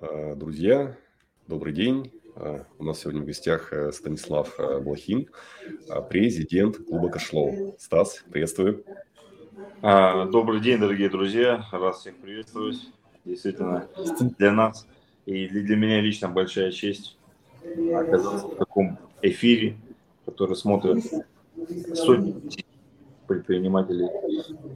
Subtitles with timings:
[0.00, 0.96] Э, друзья,
[1.48, 2.12] добрый день.
[2.36, 5.28] Э, у нас сегодня в гостях э, Станислав Блохин,
[6.08, 7.74] президент клуба Кашлоу.
[7.78, 8.84] Стас, приветствую.
[9.82, 11.66] А, добрый день, дорогие друзья.
[11.72, 12.78] Рад всех приветствовать.
[13.24, 13.88] Действительно,
[14.38, 14.86] для нас
[15.26, 17.18] и для меня лично большая честь
[17.64, 19.76] оказаться в таком эфире,
[20.24, 21.02] который смотрят
[21.94, 22.40] сотни
[23.26, 24.08] предпринимателей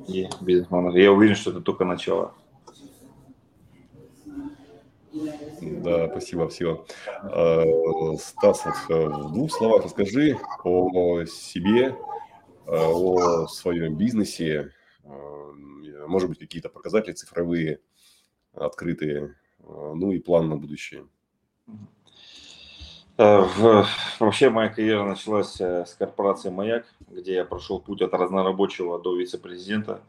[0.08, 0.96] и бизнесменов.
[0.96, 2.34] Я уверен, что это только начало.
[5.82, 6.86] Да, спасибо, спасибо.
[7.22, 7.64] А,
[8.16, 11.94] Стас, э, в двух словах расскажи о себе, э,
[12.66, 14.70] о своем бизнесе,
[15.02, 15.08] э,
[16.06, 17.80] может быть, какие-то показатели цифровые,
[18.54, 21.06] открытые, ну и план на будущее.
[23.16, 30.00] Вообще моя карьера началась с корпорации «Маяк», где я прошел путь от разнорабочего до вице-президента.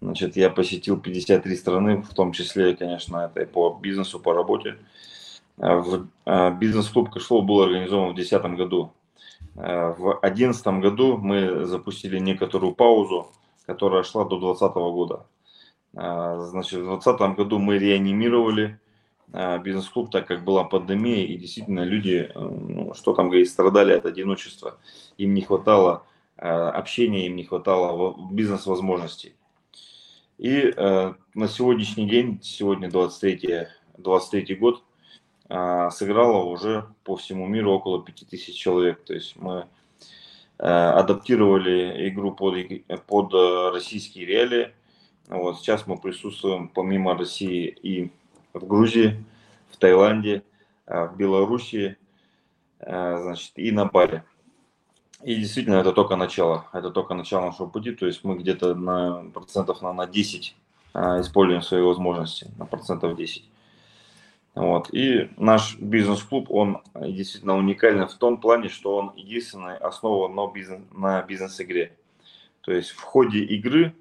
[0.00, 4.70] Значит, я посетил 53 страны, в том числе, конечно, это и по бизнесу, по работе.
[4.70, 5.11] Э,
[5.62, 8.92] в э, бизнес-клуб Кэшлоу был организован в 2010 году.
[9.54, 13.28] Э, в 2011 году мы запустили некоторую паузу,
[13.64, 15.26] которая шла до 2020 года.
[15.94, 18.80] Значит, в 2020 году мы реанимировали
[19.62, 24.78] бизнес-клуб, так как была пандемия, и действительно люди, ну, что там говорить, страдали от одиночества.
[25.18, 26.04] Им не хватало
[26.38, 29.34] общения, им не хватало бизнес-возможностей.
[30.38, 34.91] И на сегодняшний день, сегодня 23, 23 год, а,
[35.90, 39.04] сыграло уже по всему миру около 5000 человек.
[39.04, 39.66] То есть мы
[40.58, 42.54] э, адаптировали игру под,
[43.06, 44.72] под э, российские реалии.
[45.28, 48.10] Вот, сейчас мы присутствуем помимо России и
[48.54, 49.22] в Грузии,
[49.70, 50.42] в Таиланде,
[50.86, 51.96] э, в Белоруссии,
[52.80, 54.24] значит, и на Бали.
[55.22, 56.66] И действительно, это только начало.
[56.72, 57.92] Это только начало нашего пути.
[57.92, 60.56] То есть мы где-то на процентов на, на 10
[60.94, 63.44] используем свои возможности, на процентов 10.
[64.54, 64.92] Вот.
[64.92, 70.80] И наш бизнес-клуб, он действительно уникален в том плане, что он единственный основан на, бизнес,
[70.92, 71.96] на бизнес-игре.
[72.60, 73.94] То есть в ходе игры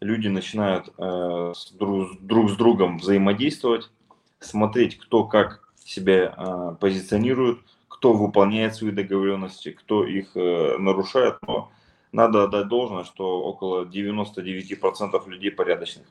[0.00, 3.90] люди начинают э, с друг, друг с другом взаимодействовать,
[4.38, 11.38] смотреть, кто как себя э, позиционирует, кто выполняет свои договоренности, кто их э, нарушает.
[11.46, 11.72] Но
[12.12, 16.06] надо отдать должное, что около 99% людей порядочных.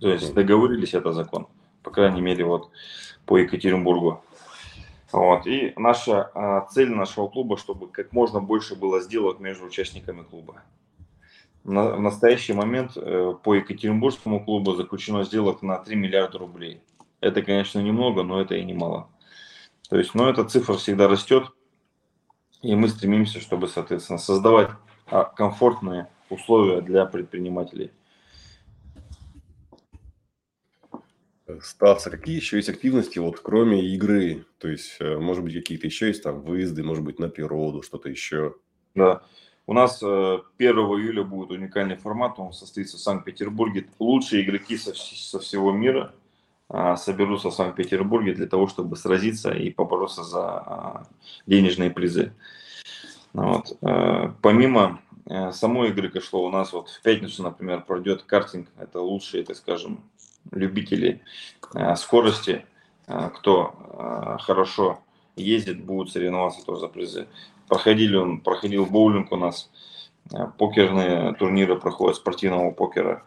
[0.00, 1.46] То есть договорились, это закон
[1.82, 2.70] по крайней мере, вот
[3.26, 4.22] по Екатеринбургу.
[5.12, 5.46] Вот.
[5.46, 10.62] И наша а, цель нашего клуба, чтобы как можно больше было сделок между участниками клуба.
[11.64, 16.80] На, в настоящий момент э, по Екатеринбургскому клубу заключено сделок на 3 миллиарда рублей.
[17.20, 19.08] Это, конечно, немного, но это и немало.
[19.88, 21.44] То есть, но эта цифра всегда растет,
[22.62, 24.70] и мы стремимся, чтобы, соответственно, создавать
[25.06, 27.92] а, комфортные условия для предпринимателей.
[31.60, 34.44] Стас, а какие еще есть активности, вот кроме игры?
[34.58, 38.08] То есть, э, может быть, какие-то еще есть там выезды, может быть, на природу, что-то
[38.08, 38.54] еще?
[38.94, 39.22] Да.
[39.66, 43.88] У нас 1 э, июля будет уникальный формат, он состоится в Санкт-Петербурге.
[43.98, 46.14] Лучшие игроки со, со всего мира
[46.68, 51.06] а, соберутся в Санкт-Петербурге для того, чтобы сразиться и побороться за а,
[51.46, 52.32] денежные призы.
[53.32, 53.76] Вот.
[53.82, 55.00] Э, помимо
[55.52, 58.68] самой игры Кэшло, у нас вот в пятницу, например, пройдет картинг.
[58.76, 60.02] Это лучшие, так скажем,
[60.50, 61.22] любители
[61.74, 62.66] э, скорости,
[63.06, 65.00] э, кто э, хорошо
[65.36, 67.28] ездит, будут соревноваться тоже за призы.
[67.68, 69.70] Проходили он, проходил боулинг у нас,
[70.58, 73.24] покерные турниры проходят, спортивного покера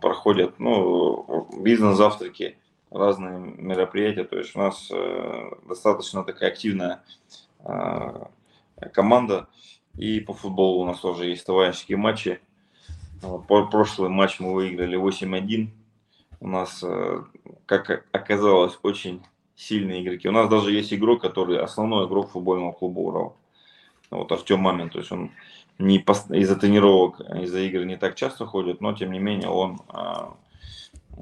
[0.00, 2.56] проходят, ну, бизнес-завтраки,
[2.90, 4.90] разные мероприятия, то есть у нас
[5.68, 7.02] достаточно такая активная
[8.92, 9.48] команда,
[9.98, 12.40] и по футболу у нас тоже есть товарищеские матчи.
[13.48, 15.68] Прошлый матч мы выиграли 8-1,
[16.40, 17.22] у нас, э,
[17.66, 19.22] как оказалось, очень
[19.56, 20.28] сильные игроки.
[20.28, 23.36] У нас даже есть игрок, который основной игрок футбольного клуба Урал.
[24.10, 25.30] Вот Артем Мамин, то есть он
[25.78, 30.36] не из-за тренировок, из-за игр не так часто ходит, но тем не менее он а,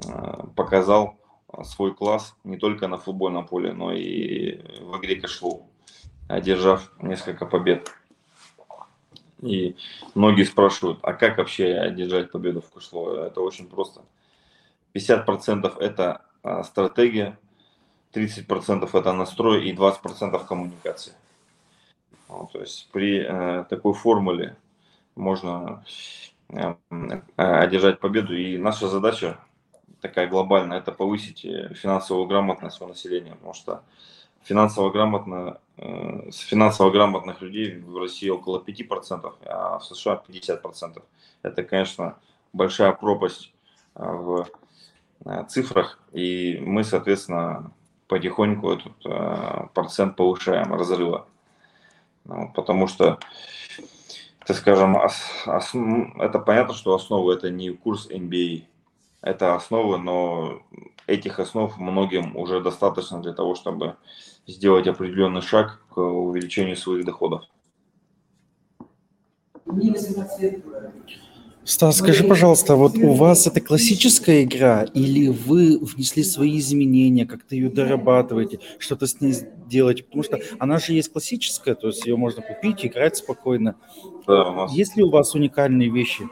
[0.07, 1.17] а, показал
[1.63, 5.67] свой класс не только на футбольном поле, но и в игре Cashflow,
[6.27, 7.91] одержав несколько побед.
[9.41, 9.75] И
[10.13, 13.15] многие спрашивают, а как вообще одержать победу в Cashflow?
[13.15, 14.01] Это очень просто.
[14.95, 17.37] 50% это а, стратегия,
[18.13, 21.15] 30% это настрой и 20% коммуникация.
[22.27, 24.55] Вот, то есть при э, такой формуле
[25.15, 25.83] можно
[26.49, 26.73] э,
[27.35, 28.35] одержать победу.
[28.35, 29.37] И наша задача
[30.01, 33.83] такая глобальная, это повысить э, финансовую грамотность у населения, потому что
[34.43, 41.03] финансово грамотно, э, финансово грамотных людей в России около 5%, а в США 50%.
[41.43, 42.17] Это, конечно,
[42.53, 43.53] большая пропасть
[43.93, 44.47] в
[45.47, 47.71] цифрах, и мы, соответственно,
[48.07, 51.27] потихоньку этот процент повышаем разрыва.
[52.25, 53.19] Ну, потому что,
[54.45, 58.63] так скажем, это понятно, что основа это не курс MBA,
[59.21, 60.61] это основы, но
[61.07, 63.95] этих основ многим уже достаточно для того, чтобы
[64.47, 67.43] сделать определенный шаг к увеличению своих доходов.
[71.65, 77.55] Стас, скажи, пожалуйста, вот у вас это классическая игра или вы внесли свои изменения, как-то
[77.55, 79.33] ее дорабатываете, что-то с ней
[79.65, 80.03] делаете?
[80.03, 83.75] Потому что она же есть классическая, то есть ее можно купить, играть спокойно.
[84.27, 84.73] Да, у нас...
[84.73, 86.29] Есть ли у вас уникальные вещи?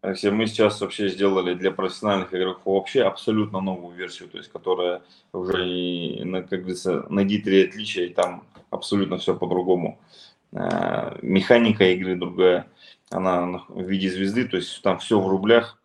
[0.00, 5.02] Алексей, мы сейчас вообще сделали для профессиональных игроков вообще абсолютно новую версию, то есть которая
[5.34, 9.98] уже, и, как говорится, найди три отличия, и там абсолютно все по-другому.
[10.52, 12.66] Э, механика игры другая,
[13.10, 15.80] она в виде звезды, то есть там все в рублях,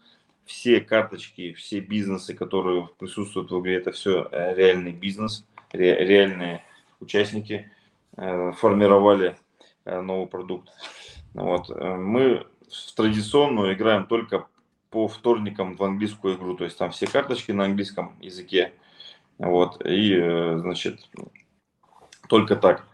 [0.45, 6.63] все карточки, все бизнесы, которые присутствуют в игре, это все э, реальный бизнес, реальные
[6.99, 7.71] участники
[8.17, 9.37] э, формировали
[9.85, 10.69] новый продукт.
[11.33, 11.69] Вот.
[11.69, 14.47] Мы в традиционную играем только
[14.91, 18.73] по вторникам в английскую игру, то есть там все карточки на английском языке,
[19.37, 21.09] вот, и, э, значит,
[22.27, 22.87] только так.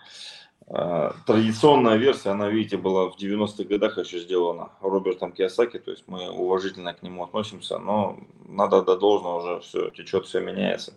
[0.70, 6.04] А, традиционная версия, она, видите, была в 90-х годах еще сделана Робертом Киосаки, то есть
[6.08, 10.94] мы уважительно к нему относимся, но надо до должного уже все течет, все меняется.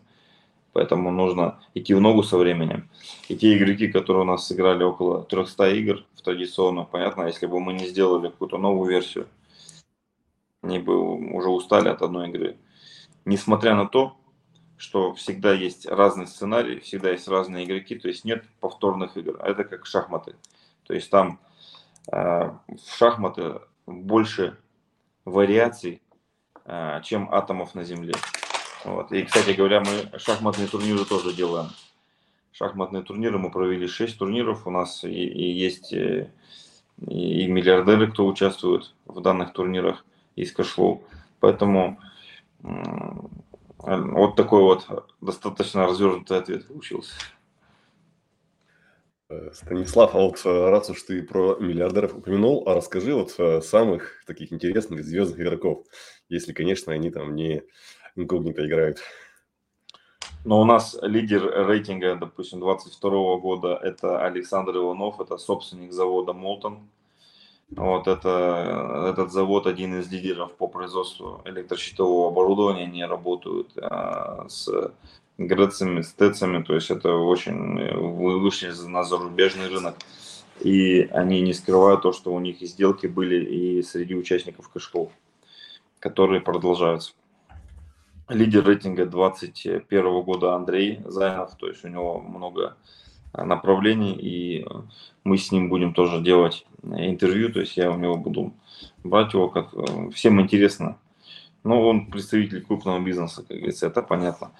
[0.72, 2.88] Поэтому нужно идти в ногу со временем.
[3.28, 7.60] И те игроки, которые у нас сыграли около 300 игр в традиционно, понятно, если бы
[7.60, 9.26] мы не сделали какую-то новую версию,
[10.62, 10.96] они бы
[11.32, 12.56] уже устали от одной игры.
[13.24, 14.16] Несмотря на то,
[14.80, 19.36] что всегда есть разный сценарий, всегда есть разные игроки, то есть нет повторных игр.
[19.44, 20.36] Это как шахматы.
[20.86, 21.38] То есть там
[22.10, 24.56] э, в шахматы больше
[25.26, 26.00] вариаций,
[26.64, 28.14] э, чем атомов на Земле.
[28.86, 29.12] Вот.
[29.12, 31.68] И, кстати говоря, мы шахматные турниры тоже делаем.
[32.52, 34.66] Шахматные турниры мы провели 6 турниров.
[34.66, 36.26] У нас и, и есть и,
[37.06, 40.06] и миллиардеры, кто участвует в данных турнирах
[40.36, 41.04] из Cashflow.
[41.38, 42.00] Поэтому
[43.82, 44.86] вот такой вот
[45.20, 47.12] достаточно развернутый ответ получился.
[49.30, 53.60] Э, Станислав, а вот э, раз уж ты про миллиардеров упомянул, а расскажи вот э,
[53.60, 55.86] самых таких интересных звездных игроков,
[56.28, 57.62] если, конечно, они там не
[58.16, 58.98] инкогнито играют.
[60.44, 66.90] Но у нас лидер рейтинга, допустим, 22 года это Александр Иванов, это собственник завода Молтон.
[67.76, 74.68] Вот это, этот завод один из лидеров по производству электрощитового оборудования, они работают а, с
[75.38, 77.92] ГРЭСами, с ТЭЦами, то есть это очень
[78.40, 79.94] вышли на зарубежный рынок.
[80.60, 85.10] И они не скрывают то, что у них и сделки были и среди участников Cashflow,
[86.00, 87.12] которые продолжаются
[88.30, 92.76] лидер рейтинга 2021 года Андрей Зайнов, то есть у него много
[93.32, 94.66] направлений, и
[95.24, 98.52] мы с ним будем тоже делать интервью, то есть я у него буду
[99.04, 100.96] брать его, как э, всем интересно.
[101.62, 104.50] Ну, он представитель крупного бизнеса, как говорится, это понятно.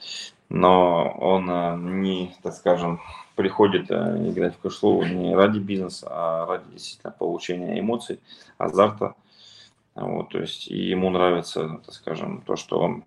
[0.49, 3.01] Но он э, не, так скажем,
[3.37, 8.21] приходит э, играть в кэшлоу не ради бизнеса, а ради действительно получения эмоций,
[8.59, 9.15] азарта.
[9.95, 13.05] Вот, то есть ему нравится, так скажем, то, что он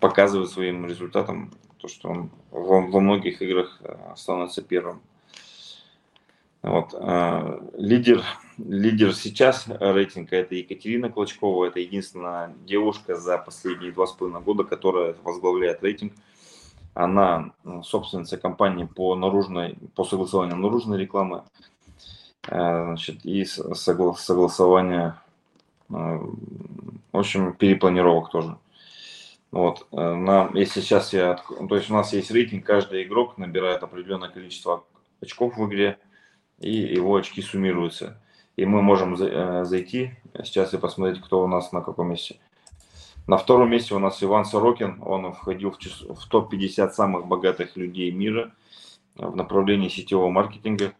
[0.00, 5.00] показывает своим результатом то, что он во, во многих играх э, становится первым.
[6.62, 6.94] Вот.
[6.94, 8.24] Э, лидер,
[8.58, 14.64] лидер сейчас рейтинга это Екатерина Клочкова, это единственная девушка за последние два с половиной года,
[14.64, 16.12] которая возглавляет рейтинг.
[16.94, 21.44] Она ну, собственница компании по наружной, по согласованию наружной рекламы,
[22.48, 25.20] э, значит, и согласования,
[25.88, 26.32] в
[27.12, 28.56] общем, перепланировок тоже.
[29.50, 31.34] Вот, э, на, если сейчас я,
[31.68, 34.84] то есть у нас есть рейтинг, каждый игрок набирает определенное количество
[35.20, 35.98] очков в игре,
[36.58, 38.20] и его очки суммируются.
[38.56, 40.12] И мы можем э, зайти
[40.44, 42.38] сейчас и посмотреть, кто у нас на каком месте.
[43.26, 48.10] На втором месте у нас Иван Сорокин, он входил в, в топ-50 самых богатых людей
[48.12, 48.52] мира
[49.16, 50.92] в направлении сетевого маркетинга.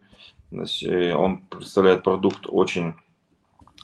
[0.51, 2.93] Э, он представляет продукт очень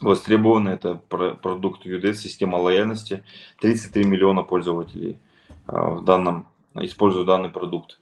[0.03, 0.73] востребованный.
[0.73, 3.23] Это продукт UDS, система лояльности.
[3.59, 5.19] 33 миллиона пользователей
[5.65, 7.99] а, в данном, используют данный продукт.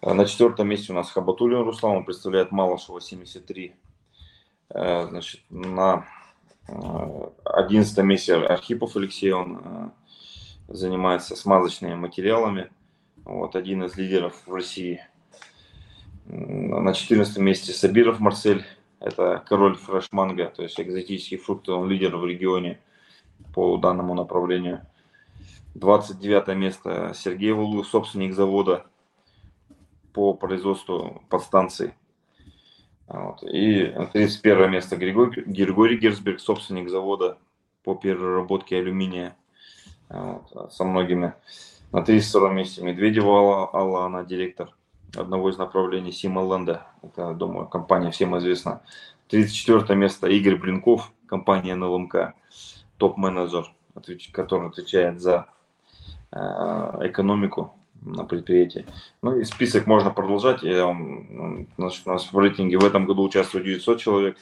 [0.00, 3.74] А, на четвертом месте у нас Хабатулин Руслан, он представляет Малышева 73.
[4.70, 6.06] А, значит, на
[7.44, 9.92] одиннадцатом месте Архипов Алексей, он
[10.68, 12.70] занимается смазочными материалами.
[13.24, 15.00] Вот, один из лидеров в России.
[16.26, 18.66] На 14 месте Сабиров Марсель,
[19.00, 22.80] это король фреш-манго, то есть экзотические фрукты, он лидер в регионе
[23.54, 24.86] по данному направлению.
[25.74, 28.86] 29 место Сергей Вулуев, собственник завода
[30.12, 31.94] по производству подстанций.
[33.06, 33.42] Вот.
[33.42, 37.38] И 31 место Григорий, Григорий Герцберг, собственник завода
[37.84, 39.36] по переработке алюминия
[40.08, 41.34] вот, со многими.
[41.92, 44.74] На 32 месте Медведева Алла, Алла, она директор
[45.16, 46.86] одного из направлений Симоленда.
[47.02, 48.82] Это, думаю, компания всем известна.
[49.28, 52.34] 34 место Игорь Блинков, компания НЛМК,
[52.96, 53.70] топ-менеджер,
[54.32, 55.46] который отвечает за
[56.32, 58.86] э, экономику на предприятии.
[59.22, 60.62] Ну и список можно продолжать.
[60.62, 64.36] Я вам, у нас в рейтинге в этом году участвует 900 человек,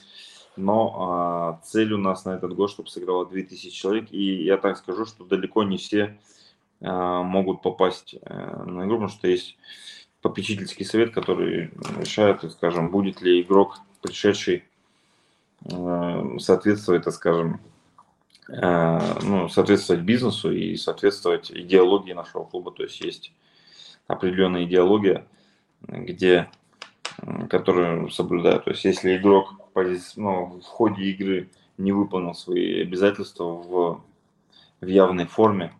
[0.56, 4.06] но а, цель у нас на этот год, чтобы сыграло 2000 человек.
[4.10, 6.18] И я так скажу, что далеко не все
[6.80, 9.56] а, могут попасть а, на игру, потому что есть
[10.22, 14.64] попечительский совет, который решает, скажем, будет ли игрок, пришедший,
[15.72, 17.60] а, соответствовать, так скажем,
[18.48, 22.72] а, ну, соответствовать бизнесу и соответствовать идеологии нашего клуба.
[22.72, 23.32] То есть есть
[24.06, 25.26] определенная идеология,
[25.80, 26.48] где,
[27.48, 28.64] которую соблюдают.
[28.64, 29.54] То есть если игрок
[30.16, 34.02] ну, в ходе игры не выполнил свои обязательства в,
[34.80, 35.72] в явной форме,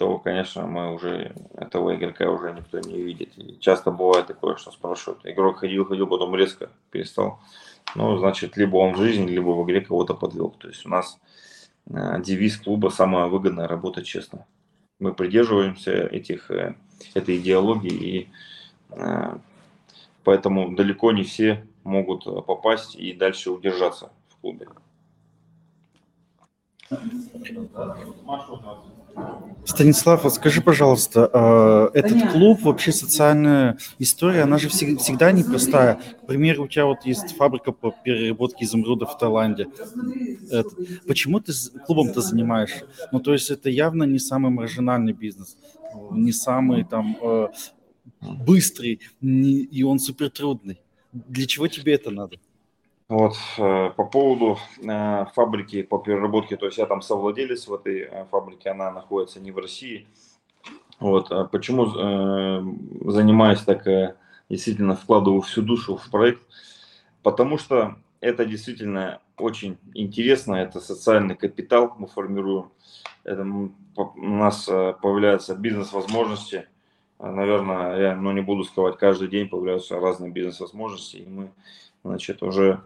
[0.00, 3.36] то, конечно, мы уже этого игрока уже никто не видит.
[3.36, 7.38] И часто бывает такое, что спрашивают, игрок ходил, ходил, потом резко перестал.
[7.94, 10.56] Ну, значит, либо он в жизни, либо в игре кого-то подвел.
[10.58, 11.18] То есть у нас
[11.90, 14.46] э, девиз клуба «Самое выгодное– работать честно».
[15.00, 16.76] Мы придерживаемся этих э,
[17.12, 18.28] этой идеологии, и
[18.92, 19.36] э,
[20.24, 24.66] поэтому далеко не все могут попасть и дальше удержаться в клубе.
[29.64, 36.00] Станислав, вот скажи, пожалуйста, а, этот клуб, вообще социальная история, она же всегда непростая.
[36.22, 39.68] К примеру, у тебя вот есть фабрика по переработке изумрудов в Таиланде.
[40.50, 40.70] Это,
[41.06, 41.52] почему ты
[41.86, 42.86] клубом-то занимаешься?
[43.12, 45.56] Ну, то есть это явно не самый маржинальный бизнес,
[46.10, 47.48] не самый там э,
[48.20, 50.80] быстрый, и он супер трудный.
[51.12, 52.36] Для чего тебе это надо?
[53.10, 58.02] Вот, э, по поводу э, фабрики по переработке, то есть я там совладелец в этой
[58.02, 60.06] э, фабрике, она находится не в России.
[61.00, 61.86] Вот, а почему
[63.10, 63.84] занимаюсь так,
[64.48, 66.42] действительно вкладываю всю душу в проект?
[67.24, 72.70] Потому что это действительно очень интересно, это социальный капитал мы формируем,
[73.24, 76.68] это у нас появляются бизнес-возможности,
[77.18, 81.50] наверное, я ну, не буду скрывать, каждый день появляются разные бизнес-возможности, и мы
[82.04, 82.82] значит, уже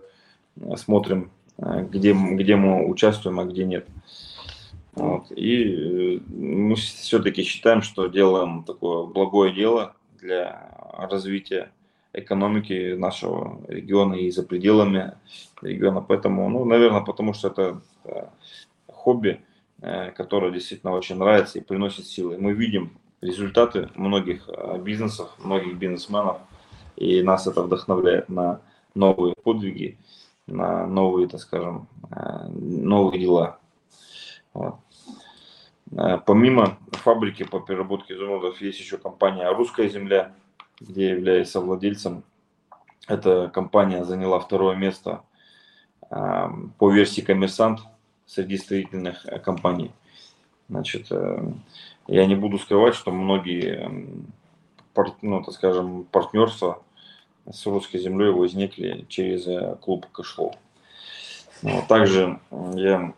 [0.76, 3.87] смотрим, э, где, где мы участвуем, а где нет.
[4.94, 5.30] Вот.
[5.32, 11.70] И э, мы все-таки считаем, что делаем такое благое дело для развития
[12.12, 15.14] экономики нашего региона и за пределами
[15.61, 16.00] региона.
[16.00, 18.26] Поэтому, ну, наверное, потому что это э,
[18.87, 19.40] хобби,
[20.16, 22.38] которое действительно очень нравится и приносит силы.
[22.38, 24.49] Мы видим результаты многих
[24.82, 26.38] бизнесов, многих бизнесменов,
[26.96, 28.62] и нас это вдохновляет на
[28.94, 29.99] новые подвиги
[30.47, 33.59] на новые, так скажем, э, новые дела.
[34.53, 34.77] Вот.
[35.93, 40.33] Э, помимо фабрики по переработке изумрудов есть еще компания «Русская земля»,
[40.81, 42.25] где я являюсь совладельцем.
[43.07, 45.23] Эта компания заняла второе место
[46.11, 46.49] э,
[46.79, 47.81] по версии «Коммерсант»
[48.27, 49.93] среди строительных компаний.
[50.71, 51.11] Значит,
[52.07, 53.91] я не буду скрывать, что многие,
[55.21, 56.83] ну, так скажем, партнерства
[57.51, 60.55] с русской землей возникли через э, клуб Кэшлоу.
[61.89, 62.41] Также
[62.75, 63.15] я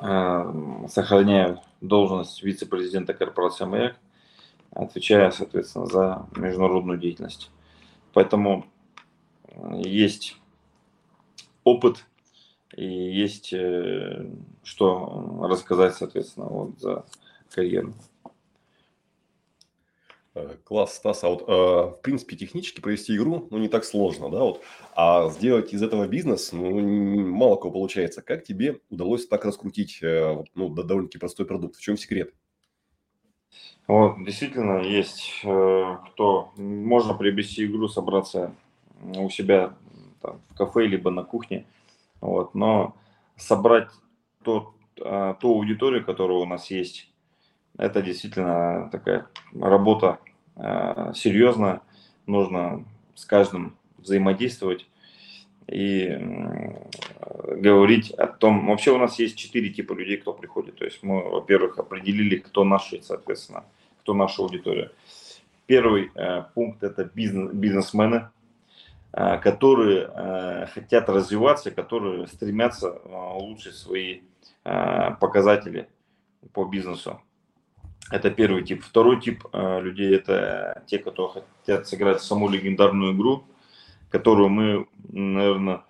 [0.00, 3.96] э, сохраняю должность вице-президента корпорации «Маяк»,
[4.72, 7.50] отвечая, соответственно, за международную деятельность.
[8.12, 8.66] Поэтому
[9.46, 10.36] э, есть
[11.64, 12.04] опыт
[12.76, 13.52] и есть
[14.62, 17.04] что рассказать, соответственно, вот за
[17.50, 17.94] карьеру.
[20.34, 21.24] Э, класс, Стас.
[21.24, 24.62] А вот, э, в принципе, технически провести игру, ну, не так сложно, да, вот.
[24.94, 26.80] А сделать из этого бизнес, ну,
[27.26, 28.22] мало кого получается.
[28.22, 31.76] Как тебе удалось так раскрутить, э, ну, довольно-таки простой продукт?
[31.76, 32.32] В чем секрет?
[33.88, 36.52] Вот, действительно, есть кто...
[36.56, 38.54] Можно приобрести игру, собраться
[39.02, 39.74] у себя
[40.22, 41.66] там, в кафе, либо на кухне,
[42.20, 42.94] вот, но
[43.36, 43.88] собрать
[44.44, 47.09] тот, ту аудиторию, которая у нас есть,
[47.80, 49.26] это действительно такая
[49.58, 50.18] работа
[50.56, 51.80] э, серьезная.
[52.26, 52.84] Нужно
[53.14, 54.86] с каждым взаимодействовать
[55.66, 58.66] и э, говорить о том.
[58.66, 60.76] Вообще у нас есть четыре типа людей, кто приходит.
[60.76, 63.64] То есть мы, во-первых, определили, кто наши, соответственно,
[64.02, 64.92] кто наша аудитория.
[65.64, 68.28] Первый э, пункт это бизнес, бизнесмены,
[69.12, 73.08] э, которые э, хотят развиваться, которые стремятся э,
[73.38, 74.20] улучшить свои
[74.64, 75.88] э, показатели
[76.52, 77.22] по бизнесу.
[78.10, 78.82] Это первый тип.
[78.82, 83.44] Второй тип э, людей это те, которые хотят сыграть саму легендарную игру,
[84.08, 85.82] которую мы, наверное,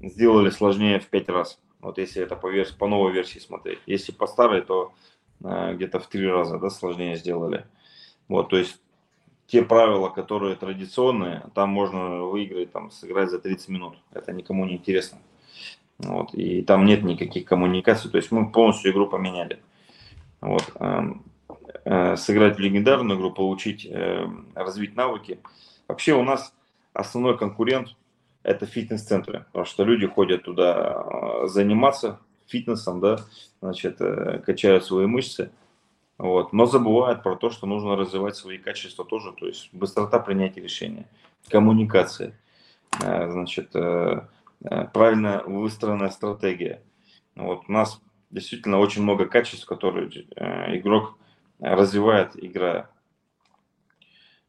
[0.00, 1.58] сделали сложнее в пять раз.
[1.80, 3.80] Вот если это по, версии, по новой версии смотреть.
[3.86, 4.92] Если по старой, то
[5.42, 7.66] э, где-то в три раза да, сложнее сделали.
[8.28, 8.80] Вот, то есть
[9.46, 13.98] те правила, которые традиционные, там можно выиграть, там, сыграть за 30 минут.
[14.12, 15.18] Это никому не интересно.
[15.98, 18.10] Вот, и там нет никаких коммуникаций.
[18.10, 19.60] То есть мы полностью игру поменяли.
[20.40, 21.02] Вот, э, э,
[21.84, 25.40] сыграть в легендарную игру, получить, э, развить навыки.
[25.88, 26.54] Вообще у нас
[26.92, 27.88] основной конкурент–
[28.42, 33.18] это фитнес-центры, потому что люди ходят туда э, заниматься фитнесом, да,
[33.60, 35.50] значит, э, качают свои мышцы–
[36.22, 36.52] вот.
[36.52, 41.08] Но забывают про то, что нужно развивать свои качества тоже, то есть быстрота принятия решения,
[41.48, 42.38] коммуникация,
[43.02, 44.20] э, значит, э,
[44.62, 46.80] э, правильно выстроенная стратегия.
[47.34, 47.62] Вот.
[47.66, 50.08] У нас действительно очень много качеств, которые
[50.76, 51.18] игрок
[51.62, 52.90] развивает, играя.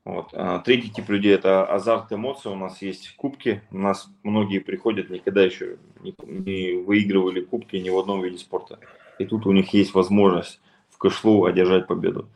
[0.04, 0.34] Вот.
[0.66, 2.50] Третий тип людей– это азарт, эмоции.
[2.50, 3.62] У нас есть кубки.
[3.72, 8.80] У нас многие приходят, никогда еще не выигрывали кубки ни в одном виде спорта.
[9.20, 10.60] И тут у них есть возможность
[11.04, 12.30] кэшлоу одержать победу.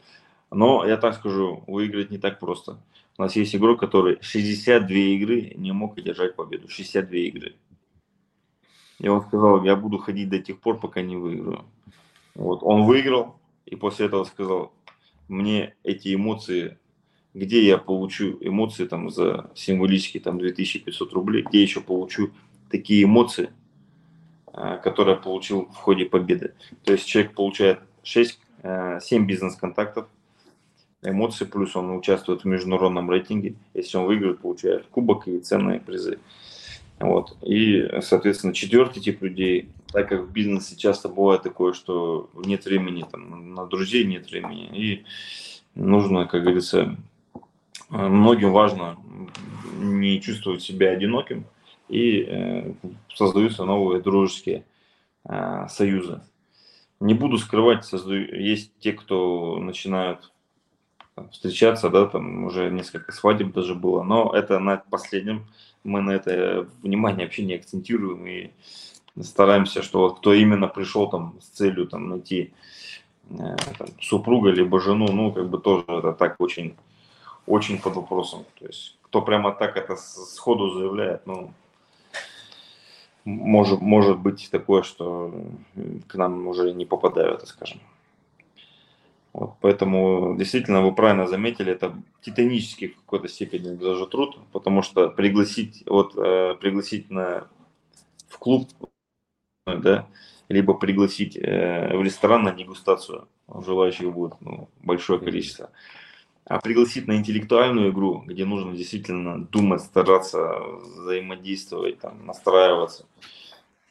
[0.51, 2.79] Но я так скажу, выиграть не так просто.
[3.17, 6.67] У нас есть игрок, который 62 игры не мог одержать победу.
[6.67, 7.55] 62 игры.
[8.99, 11.63] И он сказал, я буду ходить до тех пор, пока не выиграю.
[12.35, 12.59] Вот.
[12.61, 14.73] Он выиграл, и после этого сказал,
[15.27, 16.77] мне эти эмоции,
[17.33, 22.31] где я получу эмоции там за символические там 2500 рублей, где еще получу
[22.71, 23.51] такие эмоции,
[24.47, 26.53] а, которые я получил в ходе победы.
[26.83, 30.07] То есть человек получает 6 7 э, бизнес-контактов,
[31.03, 33.55] эмоции, плюс он участвует в международном рейтинге.
[33.73, 36.19] Если он выиграет, получает кубок и ценные призы.
[36.99, 37.37] Вот.
[37.43, 43.05] И, соответственно, четвертый тип людей, так как в бизнесе часто бывает такое, что нет времени,
[43.09, 45.05] там, на друзей нет времени, и
[45.75, 46.95] нужно, как говорится,
[47.89, 48.97] многим важно
[49.79, 51.45] не чувствовать себя одиноким,
[51.87, 52.73] и э,
[53.13, 54.65] создаются новые дружеские
[55.23, 56.21] э, союзы.
[56.99, 60.31] Не буду скрывать, создаю, есть те, кто начинают
[61.31, 65.47] встречаться, да, там уже несколько свадеб даже было, но это на последнем
[65.87, 68.51] мы на это внимание вообще не акцентируем и
[69.23, 72.53] стараемся, что вот кто именно пришел там с целью там найти
[73.29, 76.75] э, там, супруга либо жену, ну как бы тоже это так очень,
[77.45, 78.45] очень под вопросом.
[78.59, 81.51] То есть кто прямо так это сходу заявляет, ну
[83.25, 85.33] может, может быть такое, что
[86.07, 87.79] к нам уже не попадают, скажем.
[89.37, 95.09] Вот, поэтому действительно вы правильно заметили, это титанический в какой-то степени даже труд, потому что
[95.09, 97.47] пригласить, вот, э, пригласить на,
[98.27, 98.67] в клуб,
[99.67, 100.07] да,
[100.49, 105.69] либо пригласить э, в ресторан на дегустацию, желающих будет ну, большое количество.
[106.45, 113.05] А пригласить на интеллектуальную игру, где нужно действительно думать, стараться взаимодействовать, там, настраиваться,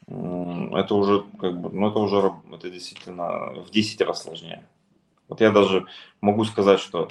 [0.07, 4.65] это уже как бы, ну это уже это действительно в 10 раз сложнее.
[5.27, 5.85] Вот я даже
[6.21, 7.09] могу сказать, что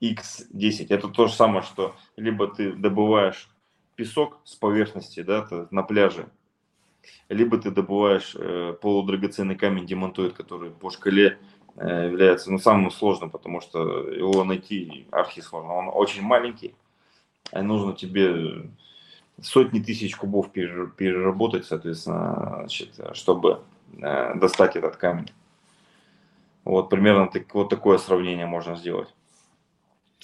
[0.00, 3.48] x10 это то же самое, что либо ты добываешь
[3.96, 6.28] песок с поверхности, да, на пляже,
[7.28, 11.38] либо ты добываешь э, полудрагоценный камень демонтует, который по шкале
[11.76, 15.72] Э, является ну, самым сложным, потому что его найти архи сложно.
[15.74, 16.74] Он очень маленький,
[17.52, 18.70] и нужно тебе
[19.40, 23.62] сотни тысяч кубов переработать, соответственно, значит, чтобы
[23.96, 25.30] э, достать этот камень.
[26.70, 29.08] Вот примерно так, вот такое сравнение можно сделать.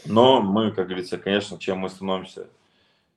[0.04, 2.46] Но мы, как говорится, конечно, чем мы становимся,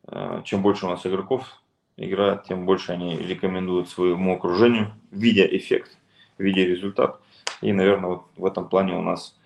[0.07, 1.61] э, чем больше у нас игроков
[1.95, 5.95] играет, тем больше они рекомендуют своему окружению, видя эффект,
[6.39, 7.21] видя результат.
[7.61, 9.37] И, наверное, вот в этом плане у нас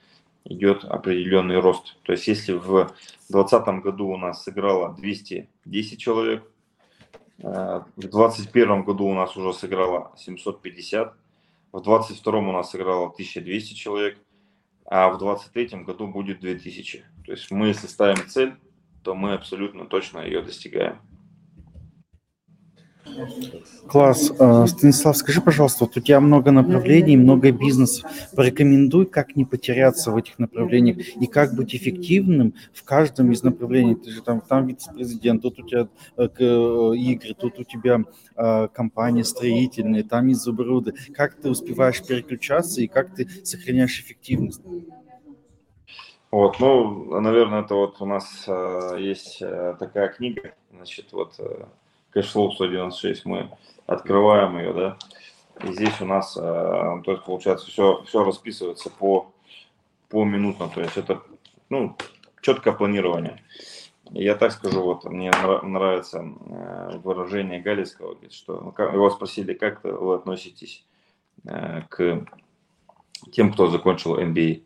[0.45, 1.97] идет определенный рост.
[2.03, 2.93] То есть если в
[3.29, 6.49] 2020 году у нас сыграло 210 человек,
[7.39, 11.17] э, в 2021 году у нас уже сыграло 750,
[11.73, 14.19] в 2022 у нас сыграло 1200 человек,
[14.85, 17.03] а в 2023 году будет 2000.
[17.25, 18.55] То есть мы, если ставим цель,
[19.03, 21.01] то мы абсолютно точно ее достигаем.
[23.87, 24.31] Класс.
[24.39, 28.09] А, Станислав, скажи, пожалуйста, вот у тебя много направлений, много бизнесов.
[28.35, 33.95] Порекомендуй, как не потеряться в этих направлениях и как быть эффективным в каждом из направлений.
[33.95, 35.87] Ты же там, там вице-президент, тут у тебя
[36.17, 38.03] э, э, игры, тут у тебя
[38.35, 40.93] э, компании строительные, там изумруды.
[41.13, 44.61] Как ты успеваешь переключаться и как ты сохраняешь эффективность?
[46.31, 49.39] Вот, ну, наверное, это вот у нас э, есть
[49.79, 51.35] такая книга, значит, вот
[52.13, 53.49] Cashflow 196, мы
[53.85, 54.97] открываем ее, да,
[55.63, 59.31] и здесь у нас, э, то есть, получается, все, все расписывается по,
[60.09, 61.21] поминутно, то есть это
[61.69, 61.95] ну,
[62.41, 63.41] четкое планирование.
[64.11, 65.31] Я так скажу, вот мне
[65.63, 70.85] нравится э, выражение Галицкого, что ну, его спросили, как вы относитесь
[71.45, 72.25] э, к
[73.31, 74.63] тем, кто закончил MBA.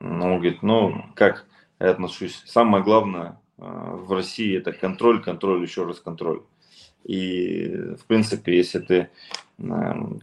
[0.00, 1.46] Ну, он говорит, ну, как
[1.80, 2.42] я отношусь?
[2.46, 6.40] Самое главное в России это контроль, контроль, еще раз контроль.
[7.04, 7.68] И,
[7.98, 9.10] в принципе, если ты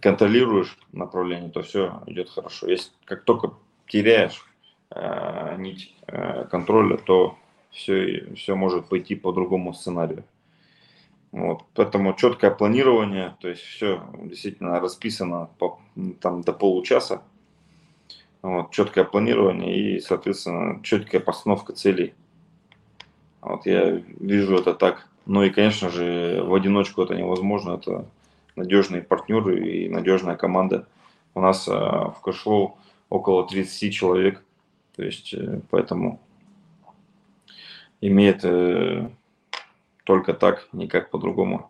[0.01, 2.67] контролируешь направление, то все идет хорошо.
[2.67, 3.53] Если как только
[3.87, 4.43] теряешь
[5.57, 5.95] нить
[6.49, 7.37] контроля, то
[7.71, 10.23] все, все может пойти по другому сценарию.
[11.31, 15.79] Вот, поэтому четкое планирование, то есть все действительно расписано по,
[16.21, 17.21] там, до получаса.
[18.41, 22.15] Вот, четкое планирование и, соответственно, четкая постановка целей.
[23.47, 25.07] Вот я вижу это так.
[25.25, 27.75] Ну и, конечно же, в одиночку это невозможно.
[27.75, 28.05] Это
[28.55, 30.85] надежные партнеры и надежная команда.
[31.33, 32.77] У нас э, в Cash Flow
[33.09, 34.43] около 30 человек.
[34.95, 36.19] То есть, э, поэтому
[38.01, 39.09] имеет э,
[40.03, 41.69] только так, никак по-другому.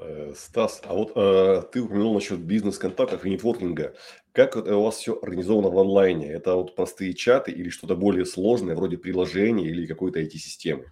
[0.00, 3.94] Э, Стас, а вот э, ты упомянул насчет бизнес-контактов и нетворкинга.
[4.32, 6.28] Как у вас все организовано в онлайне?
[6.28, 10.84] Это вот простые чаты или что-то более сложное, вроде приложения или какой-то IT-системы?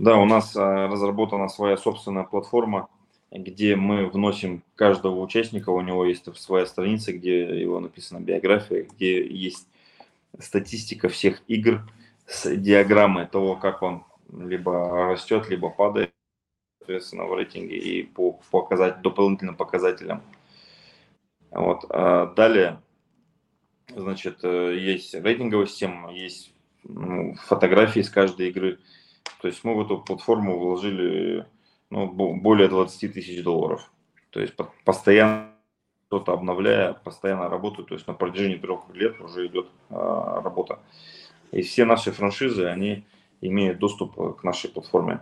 [0.00, 2.88] Да, у нас э, разработана своя собственная платформа,
[3.30, 9.24] где мы вносим каждого участника, у него есть своя страница, где его написана биография, где
[9.24, 9.68] есть
[10.40, 11.88] статистика всех игр
[12.26, 16.12] с диаграммой того, как он либо растет, либо падает,
[16.88, 20.22] соответственно, в рейтинге и по показать, дополнительным показателям.
[21.50, 21.84] Вот.
[21.90, 22.80] А далее,
[23.94, 26.50] значит, э, есть рейтинговая система, есть
[26.84, 28.78] ну, фотографии с каждой игры.
[29.42, 31.46] То есть мы в эту платформу вложили
[31.90, 33.90] ну, более 20 тысяч долларов.
[34.30, 35.50] То есть постоянно
[36.06, 40.78] что-то обновляя, постоянно работаю, то есть на протяжении трех лет уже идет а, работа.
[41.52, 43.04] И все наши франшизы, они
[43.42, 45.20] имеют доступ к нашей платформе.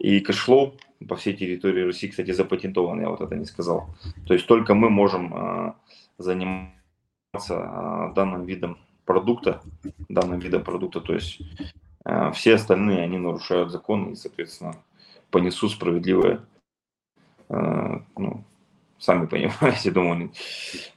[0.00, 0.74] И Cash Flow
[1.08, 3.88] по всей территории России, кстати, запатентован, я вот это не сказал.
[4.26, 5.76] То есть только мы можем а,
[6.18, 6.72] заниматься
[7.50, 9.62] а, данным видом продукта,
[10.08, 11.40] данным видом продукта, то есть
[12.04, 14.74] а, все остальные, они нарушают закон и, соответственно,
[15.30, 16.44] понесут справедливое
[18.16, 18.44] ну,
[19.00, 20.32] сами понимаете, думаю.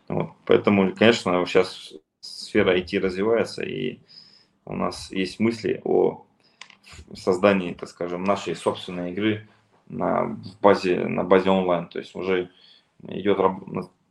[0.07, 0.31] Вот.
[0.45, 3.99] Поэтому, конечно, сейчас сфера IT развивается, и
[4.65, 6.25] у нас есть мысли о
[7.15, 9.47] создании, так скажем, нашей собственной игры
[9.87, 11.87] на базе, на базе онлайн.
[11.87, 12.49] То есть уже
[13.07, 13.37] идет,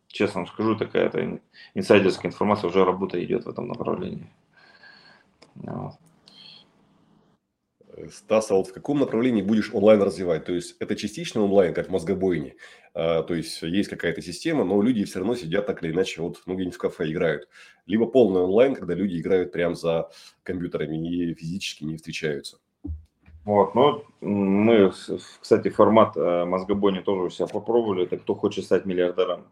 [0.08, 1.40] честно вам скажу, такая это
[1.74, 4.30] инсайдерская информация, уже работа идет в этом направлении.
[5.54, 5.94] Вот.
[8.10, 10.44] Стас, а вот в каком направлении будешь онлайн развивать?
[10.44, 12.56] То есть это частично онлайн, как в мозгобойне.
[12.94, 16.42] А, то есть есть какая-то система, но люди все равно сидят так или иначе, вот
[16.46, 17.48] ну, где-нибудь в кафе играют.
[17.86, 20.10] Либо полный онлайн, когда люди играют прямо за
[20.42, 22.58] компьютерами и физически не встречаются.
[23.44, 24.92] Вот, ну, мы,
[25.40, 28.04] кстати, формат э, мозгобойни тоже у себя попробовали.
[28.04, 29.46] Это кто хочет стать миллиардером.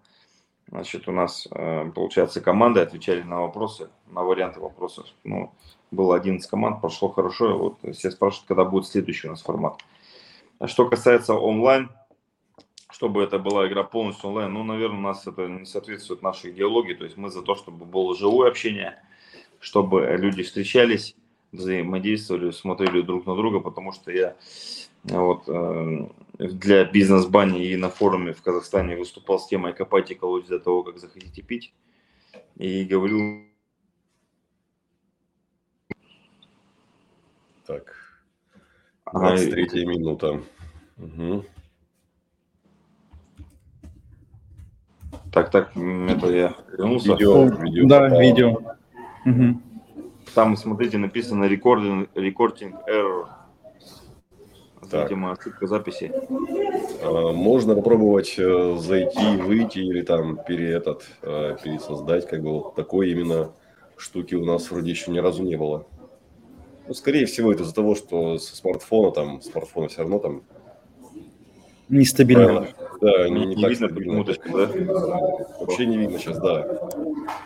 [0.68, 5.06] Значит, у нас, э, получается, команды отвечали на вопросы, на варианты вопросов.
[5.24, 5.52] Ну,
[5.90, 7.58] было 11 команд, прошло хорошо.
[7.58, 9.80] Вот все спрашивают, когда будет следующий у нас формат.
[10.60, 11.90] А что касается онлайн,
[12.92, 16.94] чтобы это была игра полностью онлайн, ну, наверное, у нас это не соответствует нашей идеологии.
[16.94, 19.02] То есть мы за то, чтобы было живое общение,
[19.58, 21.16] чтобы люди встречались,
[21.52, 24.36] взаимодействовали, смотрели друг на друга, потому что я
[25.04, 26.08] вот, э,
[26.38, 30.98] для бизнес-бани и на форуме в Казахстане выступал с темой «Копайте колодец для того, как
[30.98, 31.72] захотите пить».
[32.56, 33.44] И говорил...
[37.66, 37.94] Так,
[39.12, 40.42] 23 а, минута.
[40.98, 41.44] Угу.
[45.32, 47.12] Так, так, это я вернулся.
[47.12, 47.88] Видео, видео.
[47.88, 48.50] Да, видео.
[49.24, 49.60] Угу.
[50.34, 53.26] Там, смотрите, написано recording, recording error.
[54.92, 56.12] Видимо, ошибка записи.
[57.02, 62.74] А, можно попробовать э, зайти, выйти или там пере, этот, э, пересоздать, как бы вот
[62.74, 63.52] такой именно
[63.96, 65.86] штуки у нас вроде еще ни разу не было.
[66.88, 70.42] Ну, скорее всего, это из-за того, что со смартфона там, смартфона все равно там
[71.90, 72.68] Нестабильно.
[73.00, 74.24] Да, не, не, не так видно стабильно.
[74.24, 75.18] Да?
[75.58, 76.66] Вообще не видно сейчас, да.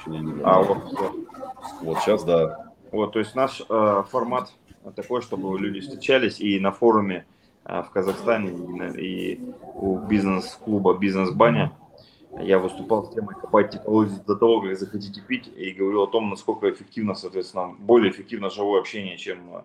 [0.07, 0.42] Не видно.
[0.44, 0.79] А вот,
[1.81, 2.63] вот сейчас, да.
[2.94, 4.52] Вот, то есть наш э, формат
[4.94, 7.26] такой, чтобы люди встречались и на форуме
[7.64, 8.52] э, в Казахстане,
[8.96, 9.40] и, и
[9.74, 11.72] у бизнес-клуба «Бизнес-баня»
[12.40, 16.30] я выступал с темой «Копать технологии до того, как захотите пить» и говорил о том,
[16.30, 19.64] насколько эффективно, соответственно, более эффективно живое общение, чем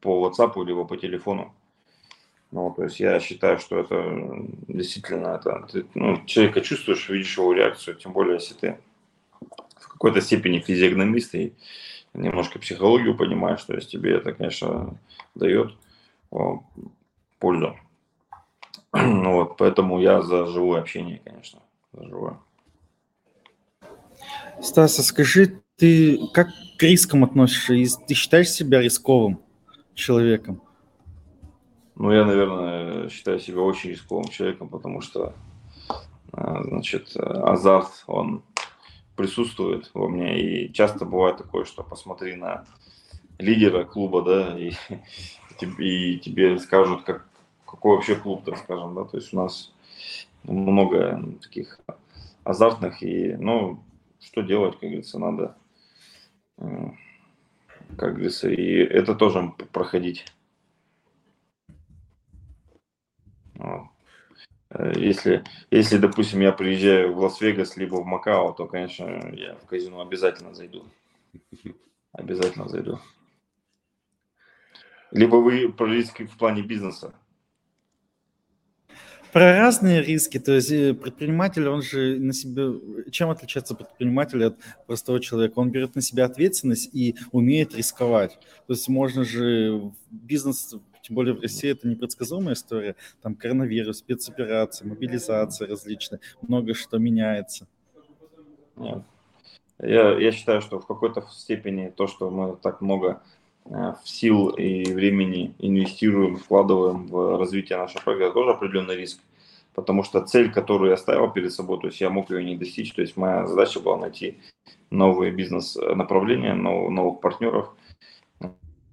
[0.00, 1.52] по WhatsApp либо по телефону.
[2.52, 4.02] Ну, то есть я считаю, что это
[4.66, 8.78] действительно это, ты, ну, человека чувствуешь, видишь его реакцию, тем более, если ты
[10.02, 11.52] какой-то степени физиогномист и
[12.14, 14.98] немножко психологию понимаешь, то есть тебе это, конечно,
[15.34, 15.72] дает
[17.38, 17.76] пользу.
[18.92, 21.60] Вот, поэтому я за живое общение, конечно,
[21.92, 22.38] за живое.
[24.60, 26.48] Стас, а скажи, ты как
[26.78, 27.74] к рискам относишься?
[28.06, 29.40] Ты считаешь себя рисковым
[29.94, 30.62] человеком?
[31.94, 35.34] Ну, я, наверное, считаю себя очень рисковым человеком, потому что,
[36.32, 38.42] а, значит, азарт, он
[39.16, 40.40] присутствует во мне.
[40.40, 42.64] И часто бывает такое, что посмотри на
[43.38, 44.72] лидера клуба, да, и,
[45.78, 47.26] и тебе скажут, как,
[47.66, 49.72] какой вообще клуб, так скажем, да, то есть у нас
[50.44, 51.80] много таких
[52.44, 53.82] азартных, и, ну,
[54.20, 55.56] что делать, как говорится, надо,
[56.56, 60.24] как говорится, и это тоже проходить.
[63.54, 63.82] Вот.
[63.82, 63.86] Э,
[64.96, 70.00] если, если, допустим, я приезжаю в Лас-Вегас либо в Макао, то, конечно, я в казино
[70.00, 70.84] обязательно зайду.
[72.12, 72.98] Обязательно зайду.
[75.10, 77.14] Либо вы про риски в плане бизнеса.
[79.32, 84.58] Про разные риски, то есть э, предприниматель, он же на себе, чем отличается предприниматель от
[84.86, 85.58] простого человека?
[85.58, 88.38] Он берет на себя ответственность и умеет рисковать.
[88.66, 94.86] То есть можно же бизнес тем более в России это непредсказуемая история, там коронавирус, спецоперации,
[94.86, 97.66] мобилизация различная, много что меняется.
[98.76, 99.02] Нет.
[99.80, 103.20] Я, я считаю, что в какой-то степени то, что мы так много
[103.64, 109.20] э, сил и времени инвестируем, вкладываем в развитие нашего проекта, тоже определенный риск.
[109.74, 112.92] Потому что цель, которую я ставил перед собой, то есть я мог ее не достичь,
[112.92, 114.38] то есть моя задача была найти
[114.90, 117.74] новые бизнес-направления, новых, новых партнеров.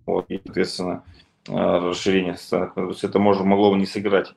[0.06, 4.34] Вот, и, соответственно, Э, расширение социальных То есть это может, могло бы не сыграть.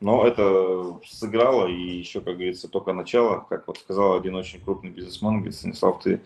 [0.00, 3.46] Но это сыграло, и еще, как говорится, только начало.
[3.48, 6.20] Как вот сказал один очень крупный бизнесмен, говорит, Станислав, ты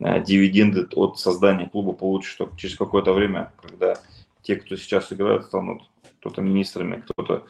[0.00, 3.96] э, дивиденды от создания клуба получишь только через какое-то время, когда
[4.42, 5.82] те, кто сейчас играют, станут
[6.20, 7.46] кто-то министрами, кто-то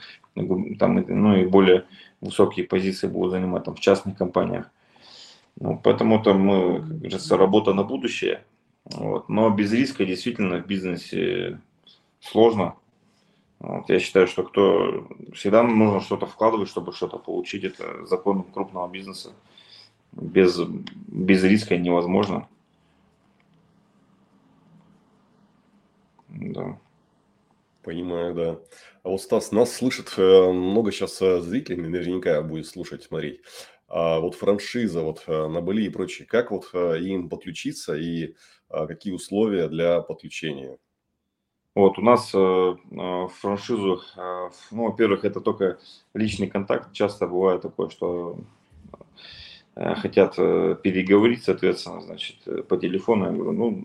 [0.79, 1.85] там, ну и более
[2.21, 4.71] высокие позиции будут занимать там в частных компаниях.
[5.61, 8.45] Ну, поэтому там мы, как говорится, работа на будущее.
[8.85, 9.29] Вот.
[9.29, 11.61] Но без риска действительно в бизнесе
[12.23, 12.77] сложно.
[13.59, 17.65] Вот, я считаю, что кто всегда нужно что-то вкладывать, чтобы что-то получить.
[17.65, 19.33] Это закон крупного бизнеса.
[20.13, 22.49] Без, без риска невозможно.
[26.29, 26.79] Да.
[27.83, 28.61] Понимаю, да.
[29.03, 33.41] А вот Стас, нас слышит э, много сейчас э, зрителей, наверняка будет слушать, смотреть.
[33.89, 38.35] А вот франшиза вот э, на Бали и прочее, как вот им подключиться и
[38.69, 40.79] какие условия для подключения?
[41.75, 42.39] Вот, у нас э,
[42.91, 45.79] э, франшизу, э, ну, во-первых, это только
[46.13, 46.93] личный контакт.
[46.93, 48.37] Часто бывает такое, что
[49.77, 53.25] э, хотят переговорить, соответственно, значит, по телефону.
[53.25, 53.85] Я говорю, ну,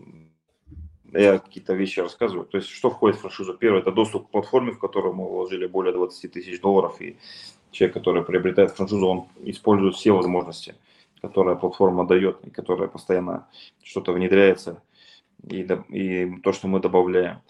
[1.14, 2.46] я какие-то вещи рассказываю.
[2.46, 3.54] То есть, что входит в франшизу?
[3.54, 7.00] Первое, это доступ к платформе, в которую мы вложили более 20 тысяч долларов.
[7.02, 7.16] И
[7.72, 10.76] человек, который приобретает франшизу, он использует все возможности,
[11.22, 13.48] которые платформа дает, и которая постоянно
[13.82, 14.84] что-то внедряется,
[15.50, 17.42] и, и то, что мы добавляем.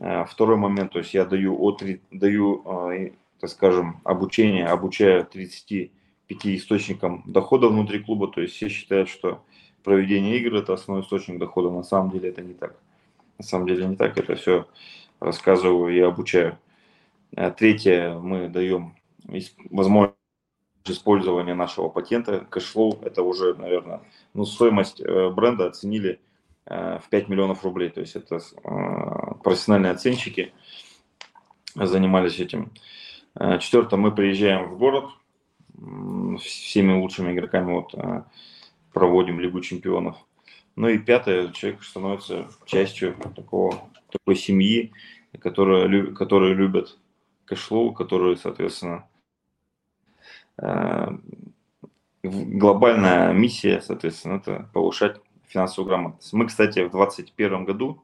[0.00, 6.46] Э, второй момент, то есть я даю, от, даю э, так скажем, обучение, обучаю 35
[6.46, 9.42] источникам дохода внутри клуба, то есть все считают, что
[9.82, 12.76] проведение игр– это основной источник дохода, на самом деле это не так.
[13.38, 14.68] На самом деле не так, это все
[15.20, 16.58] рассказываю и обучаю.
[17.32, 18.94] Э, третье, мы даем
[19.70, 20.14] возможность
[20.84, 24.00] использования нашего патента, Cash Flow, это уже, наверное,
[24.32, 26.18] ну, стоимость бренда оценили
[26.64, 27.90] в 5 миллионов рублей.
[27.90, 28.40] То есть это э,
[29.48, 30.52] профессиональные оценщики
[31.74, 32.70] занимались этим.
[33.34, 35.06] Э, Четвертое, мы приезжаем в город,
[36.42, 38.24] всеми лучшими игроками вот, э,
[38.92, 40.16] проводим Лигу чемпионов.
[40.76, 44.92] Ну и пятое, человек становится частью такого, такой семьи,
[45.40, 46.98] которая, которые любят
[47.46, 49.08] кэшлоу, которые, соответственно,
[52.22, 56.32] глобальная миссия, соответственно, это повышать финансовую грамотность.
[56.34, 58.02] Мы, кстати, в 2021 году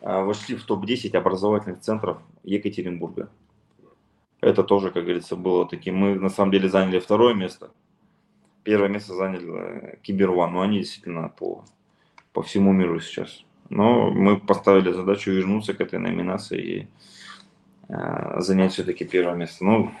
[0.00, 3.28] вошли в топ-10 образовательных центров Екатеринбурга.
[4.40, 5.96] Это тоже, как говорится, было таким.
[5.96, 7.70] Мы на самом деле заняли второе место.
[8.62, 11.64] Первое место заняли Киберван, но они действительно по,
[12.32, 13.44] по всему миру сейчас.
[13.68, 16.88] Но мы поставили задачу вернуться к этой номинации и
[17.88, 19.64] э, занять все-таки первое место.
[19.64, 19.92] Ну,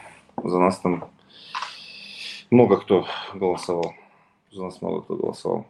[0.42, 1.10] за нас там
[2.50, 3.94] много кто голосовал.
[4.50, 5.66] За нас много кто голосовал.